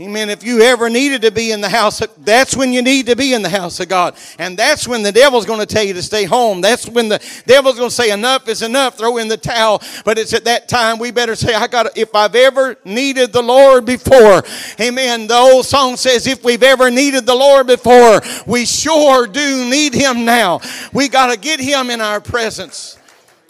[0.00, 0.30] Amen.
[0.30, 3.34] If you ever needed to be in the house, that's when you need to be
[3.34, 4.16] in the house of God.
[4.38, 6.62] And that's when the devil's going to tell you to stay home.
[6.62, 9.82] That's when the devil's going to say enough is enough, throw in the towel.
[10.06, 13.42] But it's at that time we better say, I got if I've ever needed the
[13.42, 14.42] Lord before.
[14.80, 15.26] Amen.
[15.26, 19.92] The old song says, if we've ever needed the Lord before, we sure do need
[19.92, 20.60] him now.
[20.94, 22.96] We got to get him in our presence.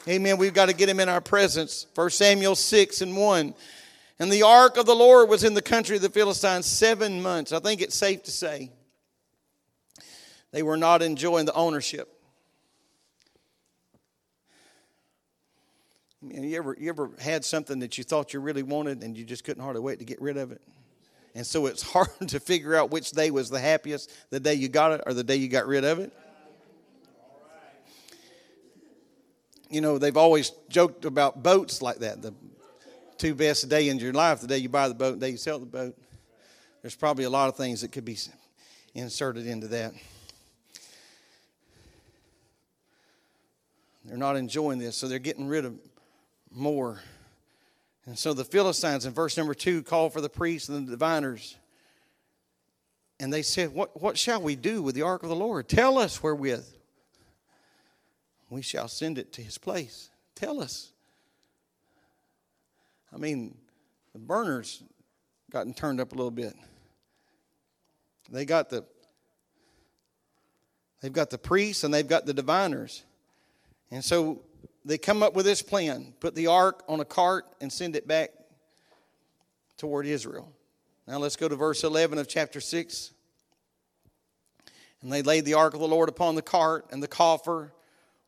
[0.08, 0.38] Amen.
[0.38, 1.86] We've got to get him in our presence.
[1.94, 3.54] 1 Samuel 6 and 1.
[4.18, 7.52] And the ark of the Lord was in the country of the Philistines seven months.
[7.52, 8.70] I think it's safe to say
[10.52, 12.08] they were not enjoying the ownership.
[16.22, 19.16] I mean, you ever, you ever had something that you thought you really wanted and
[19.16, 20.60] you just couldn't hardly wait to get rid of it?
[21.34, 24.68] And so it's hard to figure out which day was the happiest, the day you
[24.68, 26.12] got it or the day you got rid of it.
[29.70, 32.20] You know, they've always joked about boats like that.
[32.20, 32.34] The
[33.16, 35.36] two best day in your life, the day you buy the boat, the day you
[35.36, 35.96] sell the boat.
[36.82, 38.18] There's probably a lot of things that could be
[38.94, 39.92] inserted into that.
[44.04, 45.78] They're not enjoying this, so they're getting rid of
[46.50, 47.00] more.
[48.06, 51.56] And so the Philistines in verse number two call for the priests and the diviners.
[53.20, 55.68] And they said, What, what shall we do with the ark of the Lord?
[55.68, 56.66] Tell us wherewith
[58.50, 60.10] we shall send it to his place.
[60.34, 60.92] Tell us.
[63.14, 63.56] I mean,
[64.12, 64.82] the burners
[65.50, 66.54] gotten turned up a little bit.
[68.28, 68.84] They got the
[71.00, 73.04] they've got the priests and they've got the diviners.
[73.90, 74.42] And so
[74.84, 78.06] they come up with this plan put the ark on a cart and send it
[78.06, 78.30] back
[79.76, 80.52] toward Israel.
[81.06, 83.12] Now let's go to verse 11 of chapter 6.
[85.02, 87.72] And they laid the ark of the Lord upon the cart and the coffer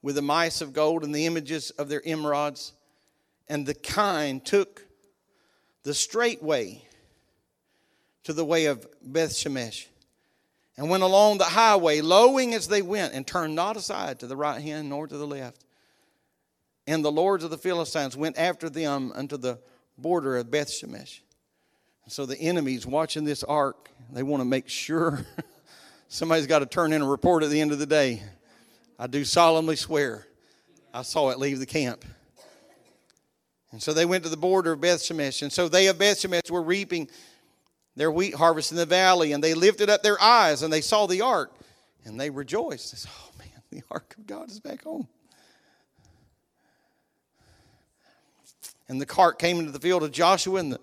[0.02, 2.72] with the mice of gold and the images of their emerods.
[3.48, 4.84] And the kine took
[5.84, 6.84] the straight way
[8.24, 9.86] to the way of Beth Shemesh
[10.76, 14.36] and went along the highway, lowing as they went, and turned not aside to the
[14.36, 15.64] right hand nor to the left.
[16.86, 19.60] And the lords of the Philistines went after them unto the
[19.98, 21.20] border of Beth Shemesh.
[22.08, 25.24] So the enemies watching this ark, they want to make sure
[26.08, 28.22] somebody's got to turn in a report at the end of the day.
[29.02, 30.28] I do solemnly swear
[30.94, 32.04] I saw it leave the camp.
[33.72, 35.42] And so they went to the border of Beth Shemesh.
[35.42, 37.10] And so they of Beth Shemesh were reaping
[37.96, 41.06] their wheat harvest in the valley, and they lifted up their eyes and they saw
[41.06, 41.52] the ark,
[42.04, 42.92] and they rejoiced.
[42.92, 45.08] They said, Oh man, the ark of God is back home.
[48.88, 50.78] And the cart came into the field of Joshua, and, the,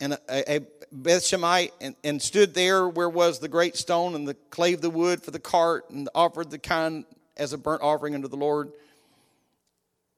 [0.00, 0.60] and a, a
[0.92, 5.22] Beth and, and stood there where was the great stone, and the clave the wood
[5.22, 7.04] for the cart, and offered the kine
[7.36, 8.72] as a burnt offering unto the Lord.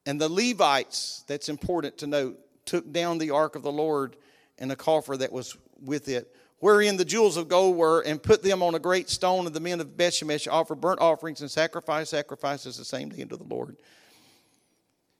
[0.07, 4.17] And the Levites, that's important to note, took down the ark of the Lord
[4.59, 8.43] and a coffer that was with it, wherein the jewels of gold were, and put
[8.43, 9.47] them on a great stone.
[9.47, 13.37] And the men of Bethshemesh offered burnt offerings and sacrifice sacrifices the same day unto
[13.37, 13.77] the Lord.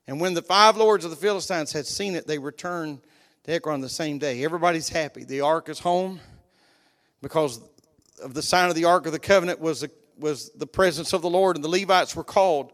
[0.07, 3.01] And when the five lords of the Philistines had seen it, they returned
[3.49, 4.45] to Ekron the same day.
[4.45, 5.25] Everybody's happy.
[5.25, 6.21] The ark is home
[7.23, 7.61] because
[8.23, 11.23] of the sign of the ark of the covenant was the, was the presence of
[11.23, 12.73] the Lord, and the Levites were called.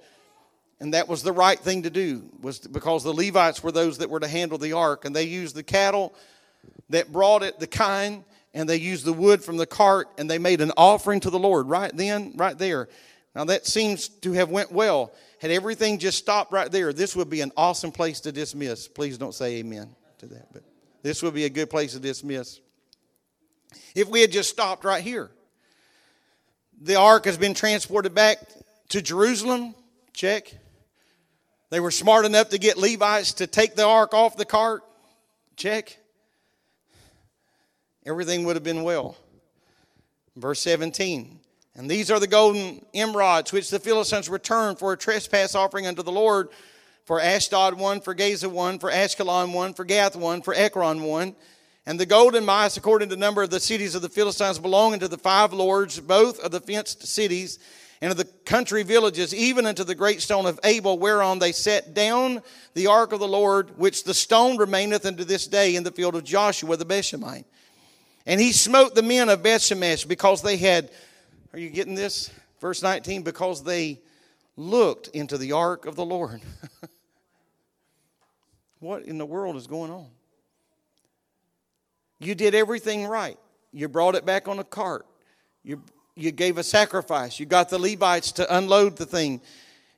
[0.81, 4.11] And that was the right thing to do, was because the Levites were those that
[4.11, 6.13] were to handle the ark, and they used the cattle
[6.91, 10.39] that brought it, the kine, and they used the wood from the cart, and they
[10.39, 12.89] made an offering to the Lord right then, right there.
[13.37, 15.15] Now that seems to have went well.
[15.41, 18.89] Had everything just stopped right there, this would be an awesome place to dismiss.
[18.89, 19.95] Please don't say amen
[20.29, 20.63] to that, but
[21.03, 22.61] this would be a good place to dismiss.
[23.95, 25.31] If we had just stopped right here,
[26.81, 28.39] the ark has been transported back
[28.91, 29.75] to Jerusalem.
[30.13, 30.55] Check.
[31.71, 34.83] They were smart enough to get Levites to take the ark off the cart.
[35.57, 35.99] Check
[38.07, 39.17] everything would have been well.
[40.37, 41.41] Verse 17.
[41.77, 46.03] And these are the golden emerods which the Philistines returned for a trespass offering unto
[46.03, 46.49] the Lord
[47.05, 51.35] for Ashdod one, for Gaza one, for Ashkelon one, for Gath one, for Ekron one.
[51.87, 55.01] And the golden mice, according to the number of the cities of the Philistines, belonging
[55.01, 57.59] to the five lords, both of the fenced cities
[58.01, 61.93] and of the country villages, even unto the great stone of Abel, whereon they set
[61.93, 62.43] down
[62.73, 66.15] the ark of the Lord, which the stone remaineth unto this day in the field
[66.15, 67.45] of Joshua the Bethshemite.
[68.27, 70.91] And he smote the men of Bethshemesh because they had,
[71.53, 72.31] are you getting this?
[72.61, 74.01] Verse 19, because they
[74.57, 76.41] looked into the ark of the Lord.
[78.85, 80.07] what in the world is going on?
[82.21, 83.39] You did everything right.
[83.73, 85.07] You brought it back on a cart.
[85.63, 85.83] You,
[86.15, 87.41] you gave a sacrifice.
[87.41, 89.41] You got the Levites to unload the thing.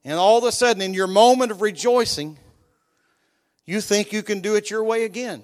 [0.05, 2.39] And all of a sudden, in your moment of rejoicing,
[3.67, 5.43] you think you can do it your way again.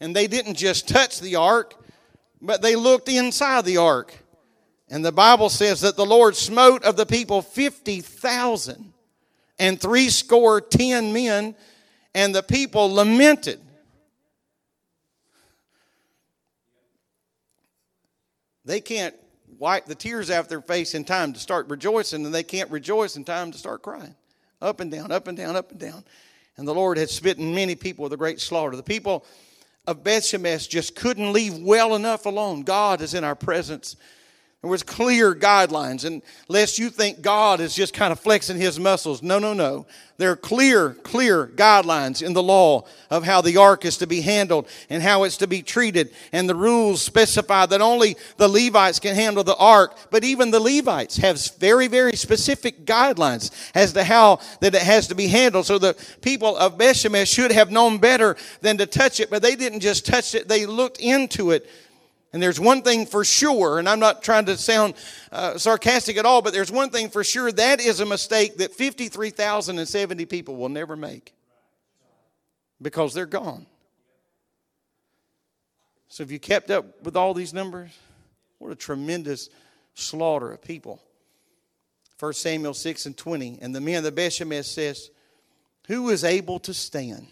[0.00, 1.74] And they didn't just touch the ark,
[2.42, 4.12] but they looked inside the ark.
[4.88, 8.92] And the Bible says that the Lord smote of the people 50,000
[9.58, 11.54] and three score ten men,
[12.16, 13.60] and the people lamented.
[18.64, 19.14] They can't
[19.58, 23.16] wipe the tears out their face in time to start rejoicing, and they can't rejoice
[23.16, 24.14] in time to start crying.
[24.62, 26.04] Up and down, up and down, up and down.
[26.56, 28.76] And the Lord had smitten many people with a great slaughter.
[28.76, 29.26] The people
[29.86, 32.62] of Bethshemesh just couldn't leave well enough alone.
[32.62, 33.94] God is in our presence.
[34.66, 38.80] There was clear guidelines, and lest you think God is just kind of flexing his
[38.80, 39.22] muscles.
[39.22, 39.86] No, no, no.
[40.18, 44.22] There are clear, clear guidelines in the law of how the ark is to be
[44.22, 46.10] handled and how it's to be treated.
[46.32, 50.58] And the rules specify that only the Levites can handle the ark, but even the
[50.58, 55.66] Levites have very, very specific guidelines as to how that it has to be handled.
[55.66, 59.54] So the people of Bethshemesh should have known better than to touch it, but they
[59.54, 61.70] didn't just touch it, they looked into it
[62.32, 64.94] and there's one thing for sure, and I'm not trying to sound
[65.32, 68.74] uh, sarcastic at all, but there's one thing for sure that is a mistake that
[68.74, 71.34] 53,070 people will never make
[72.82, 73.66] because they're gone.
[76.08, 77.90] So, if you kept up with all these numbers,
[78.58, 79.50] what a tremendous
[79.94, 81.00] slaughter of people.
[82.18, 83.58] 1 Samuel 6 and 20.
[83.60, 85.10] And the men of the Bethshemesh says,
[85.88, 87.26] Who is able to stand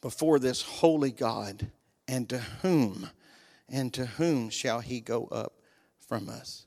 [0.00, 1.68] before this holy God?
[2.08, 3.10] And to whom
[3.68, 5.54] and to whom shall he go up
[6.06, 6.66] from us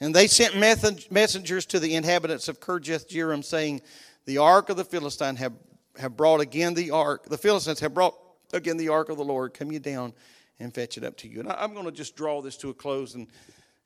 [0.00, 3.82] And they sent messengers to the inhabitants of Kirjath Jearim, saying,
[4.24, 5.52] The ark of the Philistine have,
[5.98, 7.26] have brought again the ark.
[7.26, 8.16] The Philistines have brought
[8.52, 9.54] again the ark of the Lord.
[9.54, 10.12] Come you down
[10.58, 11.40] and fetch it up to you.
[11.40, 13.28] And I, am going to just draw this to a close and,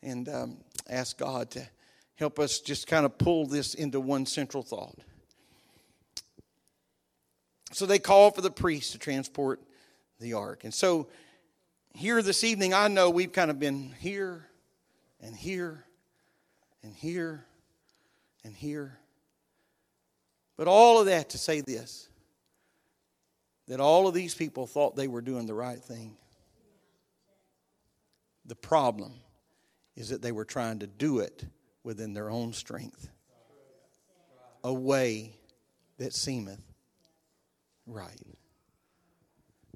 [0.02, 0.56] and um,
[0.88, 1.68] ask God to
[2.14, 4.96] help us just kind of pull this into one central thought.
[7.72, 9.60] So they called for the priest to transport
[10.20, 10.64] the ark.
[10.64, 11.08] And so
[11.94, 14.46] here this evening, I know we've kind of been here
[15.20, 15.84] and here
[16.82, 17.44] and here
[18.44, 18.98] and here.
[20.56, 22.08] But all of that to say this
[23.68, 26.16] that all of these people thought they were doing the right thing.
[28.44, 29.12] The problem
[29.96, 31.44] is that they were trying to do it
[31.82, 33.08] within their own strength,
[34.62, 35.32] a way
[35.98, 36.62] that seemeth
[37.86, 38.35] right.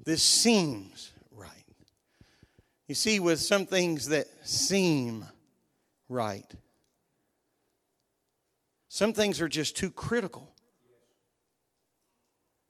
[0.03, 1.49] This seems right.
[2.87, 5.25] You see, with some things that seem
[6.09, 6.49] right,
[8.89, 10.53] some things are just too critical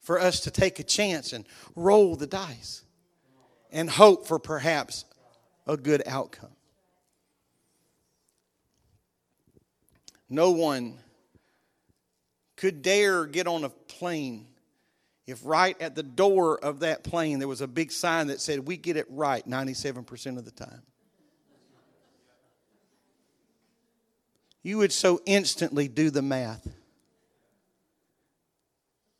[0.00, 2.82] for us to take a chance and roll the dice
[3.70, 5.04] and hope for perhaps
[5.66, 6.50] a good outcome.
[10.28, 10.98] No one
[12.56, 14.46] could dare get on a plane
[15.32, 18.60] if right at the door of that plane there was a big sign that said,
[18.60, 20.82] We get it right 97% of the time.
[24.62, 26.66] you would so instantly do the math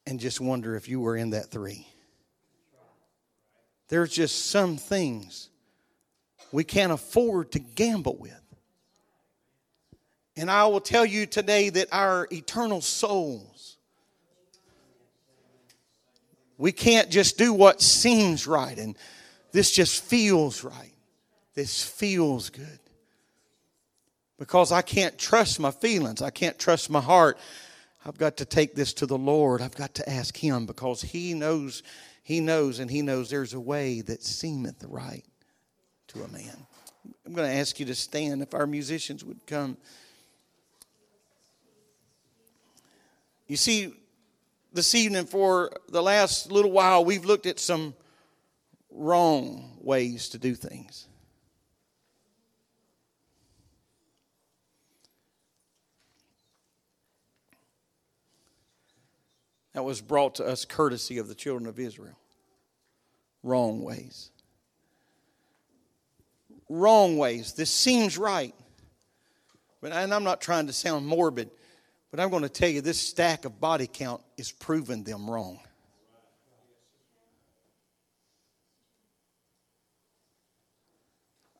[0.07, 1.87] and just wonder if you were in that three.
[3.89, 5.49] There's just some things
[6.51, 8.39] we can't afford to gamble with.
[10.37, 13.72] And I will tell you today that our eternal souls,
[16.59, 18.97] we can't just do what seems right and
[19.53, 20.95] this just feels right.
[21.55, 22.79] This feels good
[24.39, 26.23] because I can't trust my feelings.
[26.23, 27.39] I can't trust my heart.
[28.05, 29.61] I've got to take this to the Lord.
[29.61, 31.83] I've got to ask Him because He knows,
[32.23, 35.25] He knows, and He knows there's a way that seemeth right
[36.09, 36.67] to a man.
[37.27, 39.77] I'm going to ask you to stand if our musicians would come.
[43.47, 43.93] You see,
[44.73, 47.95] this evening, for the last little while, we've looked at some
[48.91, 51.09] wrong ways to do things.
[59.73, 62.19] that was brought to us courtesy of the children of Israel.
[63.43, 64.31] Wrong ways.
[66.69, 67.53] Wrong ways.
[67.55, 68.55] This seems right.
[69.81, 71.51] But, and I'm not trying to sound morbid,
[72.13, 75.59] but I'm going to tell you this stack of body count is proving them wrong.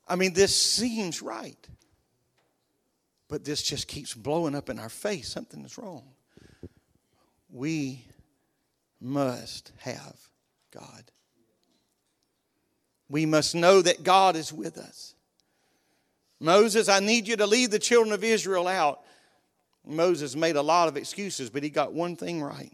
[0.07, 1.67] I mean, this seems right,
[3.27, 5.27] but this just keeps blowing up in our face.
[5.27, 6.03] Something is wrong
[7.53, 8.03] we
[8.99, 10.17] must have
[10.71, 11.03] God.
[13.07, 15.13] We must know that God is with us.
[16.39, 19.01] Moses, I need you to lead the children of Israel out.
[19.85, 22.71] Moses made a lot of excuses, but he got one thing right.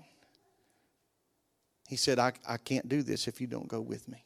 [1.88, 4.24] He said, I, I can't do this if you don't go with me.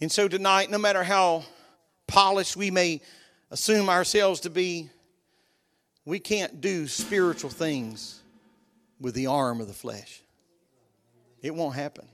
[0.00, 1.44] And so tonight, no matter how
[2.06, 3.00] polished we may
[3.50, 4.90] assume ourselves to be,
[6.04, 8.20] we can't do spiritual things
[9.00, 10.22] with the arm of the flesh.
[11.42, 12.06] It won't happen.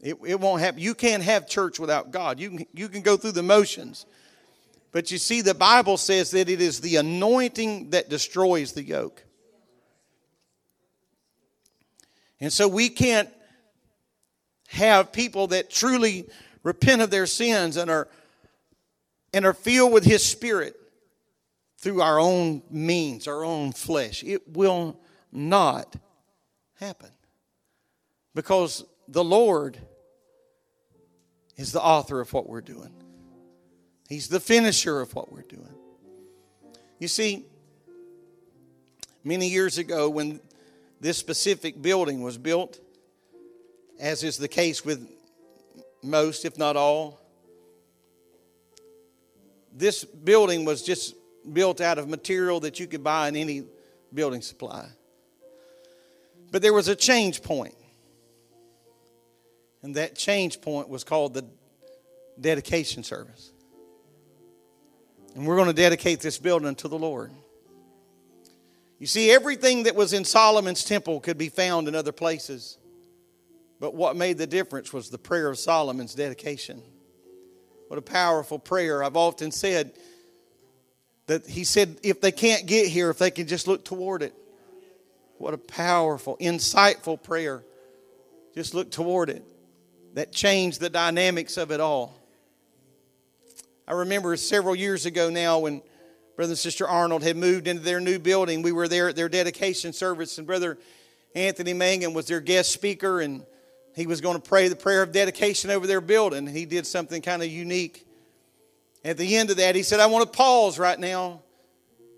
[0.00, 0.80] It, it won't happen.
[0.80, 2.40] You can't have church without God.
[2.40, 4.04] You can, you can go through the motions.
[4.94, 9.24] But you see, the Bible says that it is the anointing that destroys the yoke.
[12.38, 13.28] And so we can't
[14.68, 16.28] have people that truly
[16.62, 18.06] repent of their sins and are
[19.32, 20.76] and are filled with his spirit
[21.78, 24.22] through our own means, our own flesh.
[24.22, 25.00] It will
[25.32, 25.96] not
[26.78, 27.10] happen.
[28.32, 29.76] Because the Lord
[31.56, 32.94] is the author of what we're doing,
[34.14, 35.74] He's the finisher of what we're doing.
[37.00, 37.44] You see,
[39.24, 40.38] many years ago, when
[41.00, 42.78] this specific building was built,
[43.98, 45.04] as is the case with
[46.00, 47.18] most, if not all,
[49.74, 51.16] this building was just
[51.52, 53.64] built out of material that you could buy in any
[54.14, 54.86] building supply.
[56.52, 57.74] But there was a change point.
[59.82, 61.44] And that change point was called the
[62.40, 63.50] dedication service.
[65.34, 67.32] And we're going to dedicate this building to the Lord.
[68.98, 72.78] You see, everything that was in Solomon's temple could be found in other places.
[73.80, 76.82] But what made the difference was the prayer of Solomon's dedication
[77.88, 79.02] What a powerful prayer.
[79.02, 79.92] I've often said
[81.26, 84.34] that he said if they can't get here, if they can just look toward it.
[85.38, 87.64] What a powerful, insightful prayer.
[88.54, 89.44] Just look toward it.
[90.14, 92.23] That changed the dynamics of it all.
[93.86, 95.82] I remember several years ago now when
[96.36, 98.62] Brother and Sister Arnold had moved into their new building.
[98.62, 100.78] We were there at their dedication service, and Brother
[101.34, 103.44] Anthony Mangun was their guest speaker, and
[103.94, 106.46] he was going to pray the prayer of dedication over their building.
[106.46, 108.06] He did something kind of unique.
[109.04, 111.42] At the end of that, he said, I want to pause right now.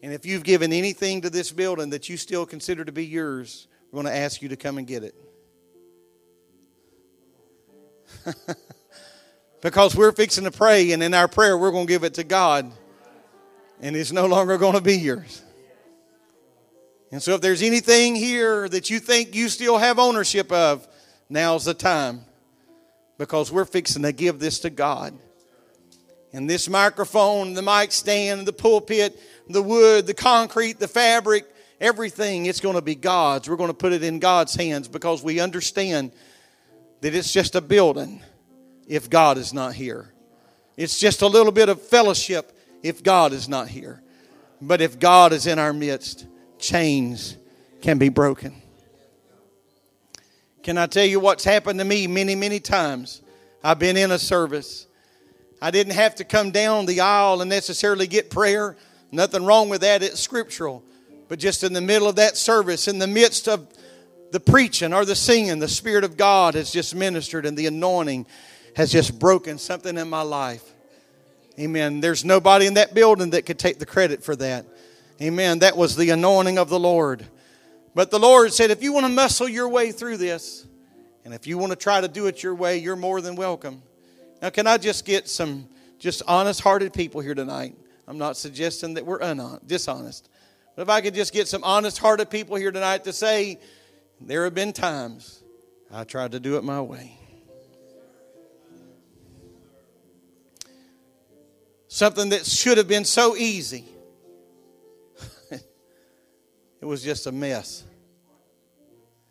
[0.03, 3.67] And if you've given anything to this building that you still consider to be yours,
[3.91, 5.15] we're going to ask you to come and get it.
[9.61, 12.25] because we're fixing to pray, and in our prayer, we're going to give it to
[12.25, 12.71] God,
[13.81, 15.43] and it's no longer going to be yours.
[17.11, 20.87] And so, if there's anything here that you think you still have ownership of,
[21.29, 22.25] now's the time
[23.19, 25.17] because we're fixing to give this to God.
[26.33, 31.47] And this microphone, the mic stand, the pulpit, the wood, the concrete, the fabric,
[31.81, 33.49] everything, it's going to be God's.
[33.49, 36.13] We're going to put it in God's hands because we understand
[37.01, 38.23] that it's just a building
[38.87, 40.13] if God is not here.
[40.77, 44.03] It's just a little bit of fellowship if God is not here.
[44.61, 46.27] But if God is in our midst,
[46.59, 47.37] chains
[47.83, 48.63] can be broken.
[50.63, 53.23] Can I tell you what's happened to me many, many times?
[53.63, 54.87] I've been in a service.
[55.61, 58.77] I didn't have to come down the aisle and necessarily get prayer.
[59.13, 60.83] Nothing wrong with that, it's scriptural.
[61.29, 63.67] But just in the middle of that service, in the midst of
[64.33, 68.27] the preaching or the singing, the Spirit of God has just ministered and the anointing
[68.77, 70.63] has just broken something in my life.
[71.59, 72.01] Amen.
[72.01, 74.67] There's nobody in that building that could take the credit for that.
[75.21, 75.61] Amen.
[75.61, 77.27] That was the anointing of the Lord.
[77.95, 80.67] But the Lord said, if you want to muscle your way through this,
[81.25, 83.83] and if you want to try to do it your way, you're more than welcome.
[84.43, 85.67] Now, can I just get some
[85.99, 87.75] just honest hearted people here tonight?
[88.07, 90.29] I'm not suggesting that we're unhonest, dishonest.
[90.77, 93.59] But if I could just get some honest hearted people here tonight to say,
[94.21, 95.43] there have been times
[95.91, 97.16] I tried to do it my way.
[101.97, 103.87] Something that should have been so easy
[105.51, 107.85] it was just a mess.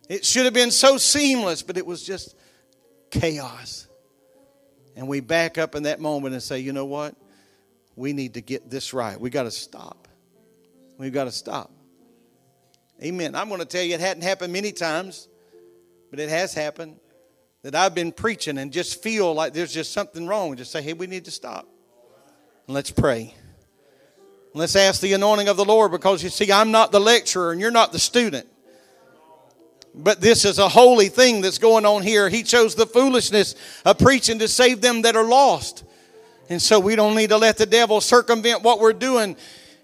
[0.09, 2.35] It should have been so seamless, but it was just
[3.11, 3.85] chaos.
[4.95, 7.15] And we back up in that moment and say, you know what?
[7.95, 9.21] We need to get this right.
[9.21, 10.07] We got to stop.
[10.97, 11.69] We've got to stop.
[12.99, 13.35] Amen.
[13.35, 15.27] I'm going to tell you, it hadn't happened many times,
[16.09, 16.99] but it has happened
[17.61, 20.55] that I've been preaching and just feel like there's just something wrong.
[20.55, 21.67] Just say, hey, we need to stop.
[22.67, 23.35] And let's pray.
[24.53, 27.59] Let's ask the anointing of the Lord because you see, I'm not the lecturer and
[27.59, 28.47] you're not the student.
[29.93, 32.29] But this is a holy thing that's going on here.
[32.29, 33.55] He chose the foolishness
[33.85, 35.83] of preaching to save them that are lost.
[36.49, 39.35] And so we don't need to let the devil circumvent what we're doing.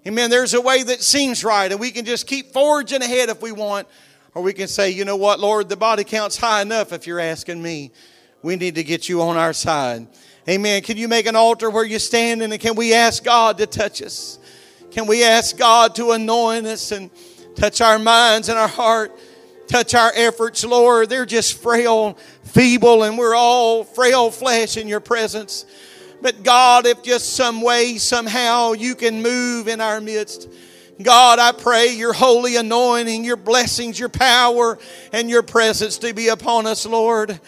[0.06, 0.30] Amen.
[0.30, 3.52] There's a way that seems right, and we can just keep forging ahead if we
[3.52, 3.88] want.
[4.34, 7.20] Or we can say, you know what, Lord, the body count's high enough if you're
[7.20, 7.92] asking me.
[8.42, 10.08] We need to get you on our side.
[10.50, 10.82] Amen.
[10.82, 14.02] Can you make an altar where you're standing and can we ask God to touch
[14.02, 14.40] us?
[14.90, 17.12] Can we ask God to anoint us and
[17.56, 19.12] touch our minds and our heart?
[19.68, 21.10] Touch our efforts, Lord.
[21.10, 25.66] They're just frail, feeble, and we're all frail flesh in your presence.
[26.22, 30.50] But God, if just some way, somehow you can move in our midst.
[31.02, 34.78] God, I pray your holy anointing, your blessings, your power,
[35.14, 37.40] and your presence to be upon us, Lord.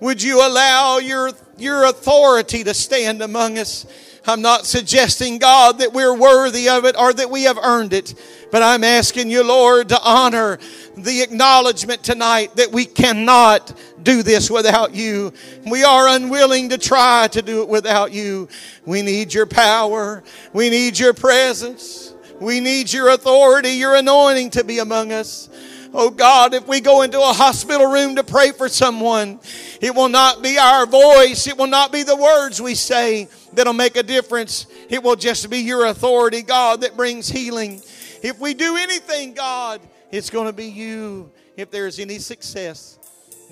[0.00, 3.86] Would you allow your, your authority to stand among us?
[4.26, 8.14] I'm not suggesting, God, that we're worthy of it or that we have earned it.
[8.52, 10.58] But I'm asking you, Lord, to honor
[10.96, 13.72] the acknowledgement tonight that we cannot
[14.02, 15.32] do this without you.
[15.66, 18.48] We are unwilling to try to do it without you.
[18.84, 20.22] We need your power.
[20.52, 22.12] We need your presence.
[22.40, 25.48] We need your authority, your anointing to be among us.
[25.94, 29.40] Oh God, if we go into a hospital room to pray for someone,
[29.80, 33.72] it will not be our voice, it will not be the words we say that'll
[33.72, 34.66] make a difference.
[34.90, 37.80] It will just be your authority, God, that brings healing.
[38.22, 39.80] If we do anything, God,
[40.10, 41.30] it's going to be you.
[41.56, 42.98] If there's any success,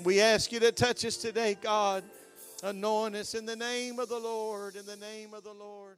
[0.03, 2.03] we ask you to touch us today, God.
[2.63, 5.97] Anoint us in the name of the Lord, in the name of the Lord.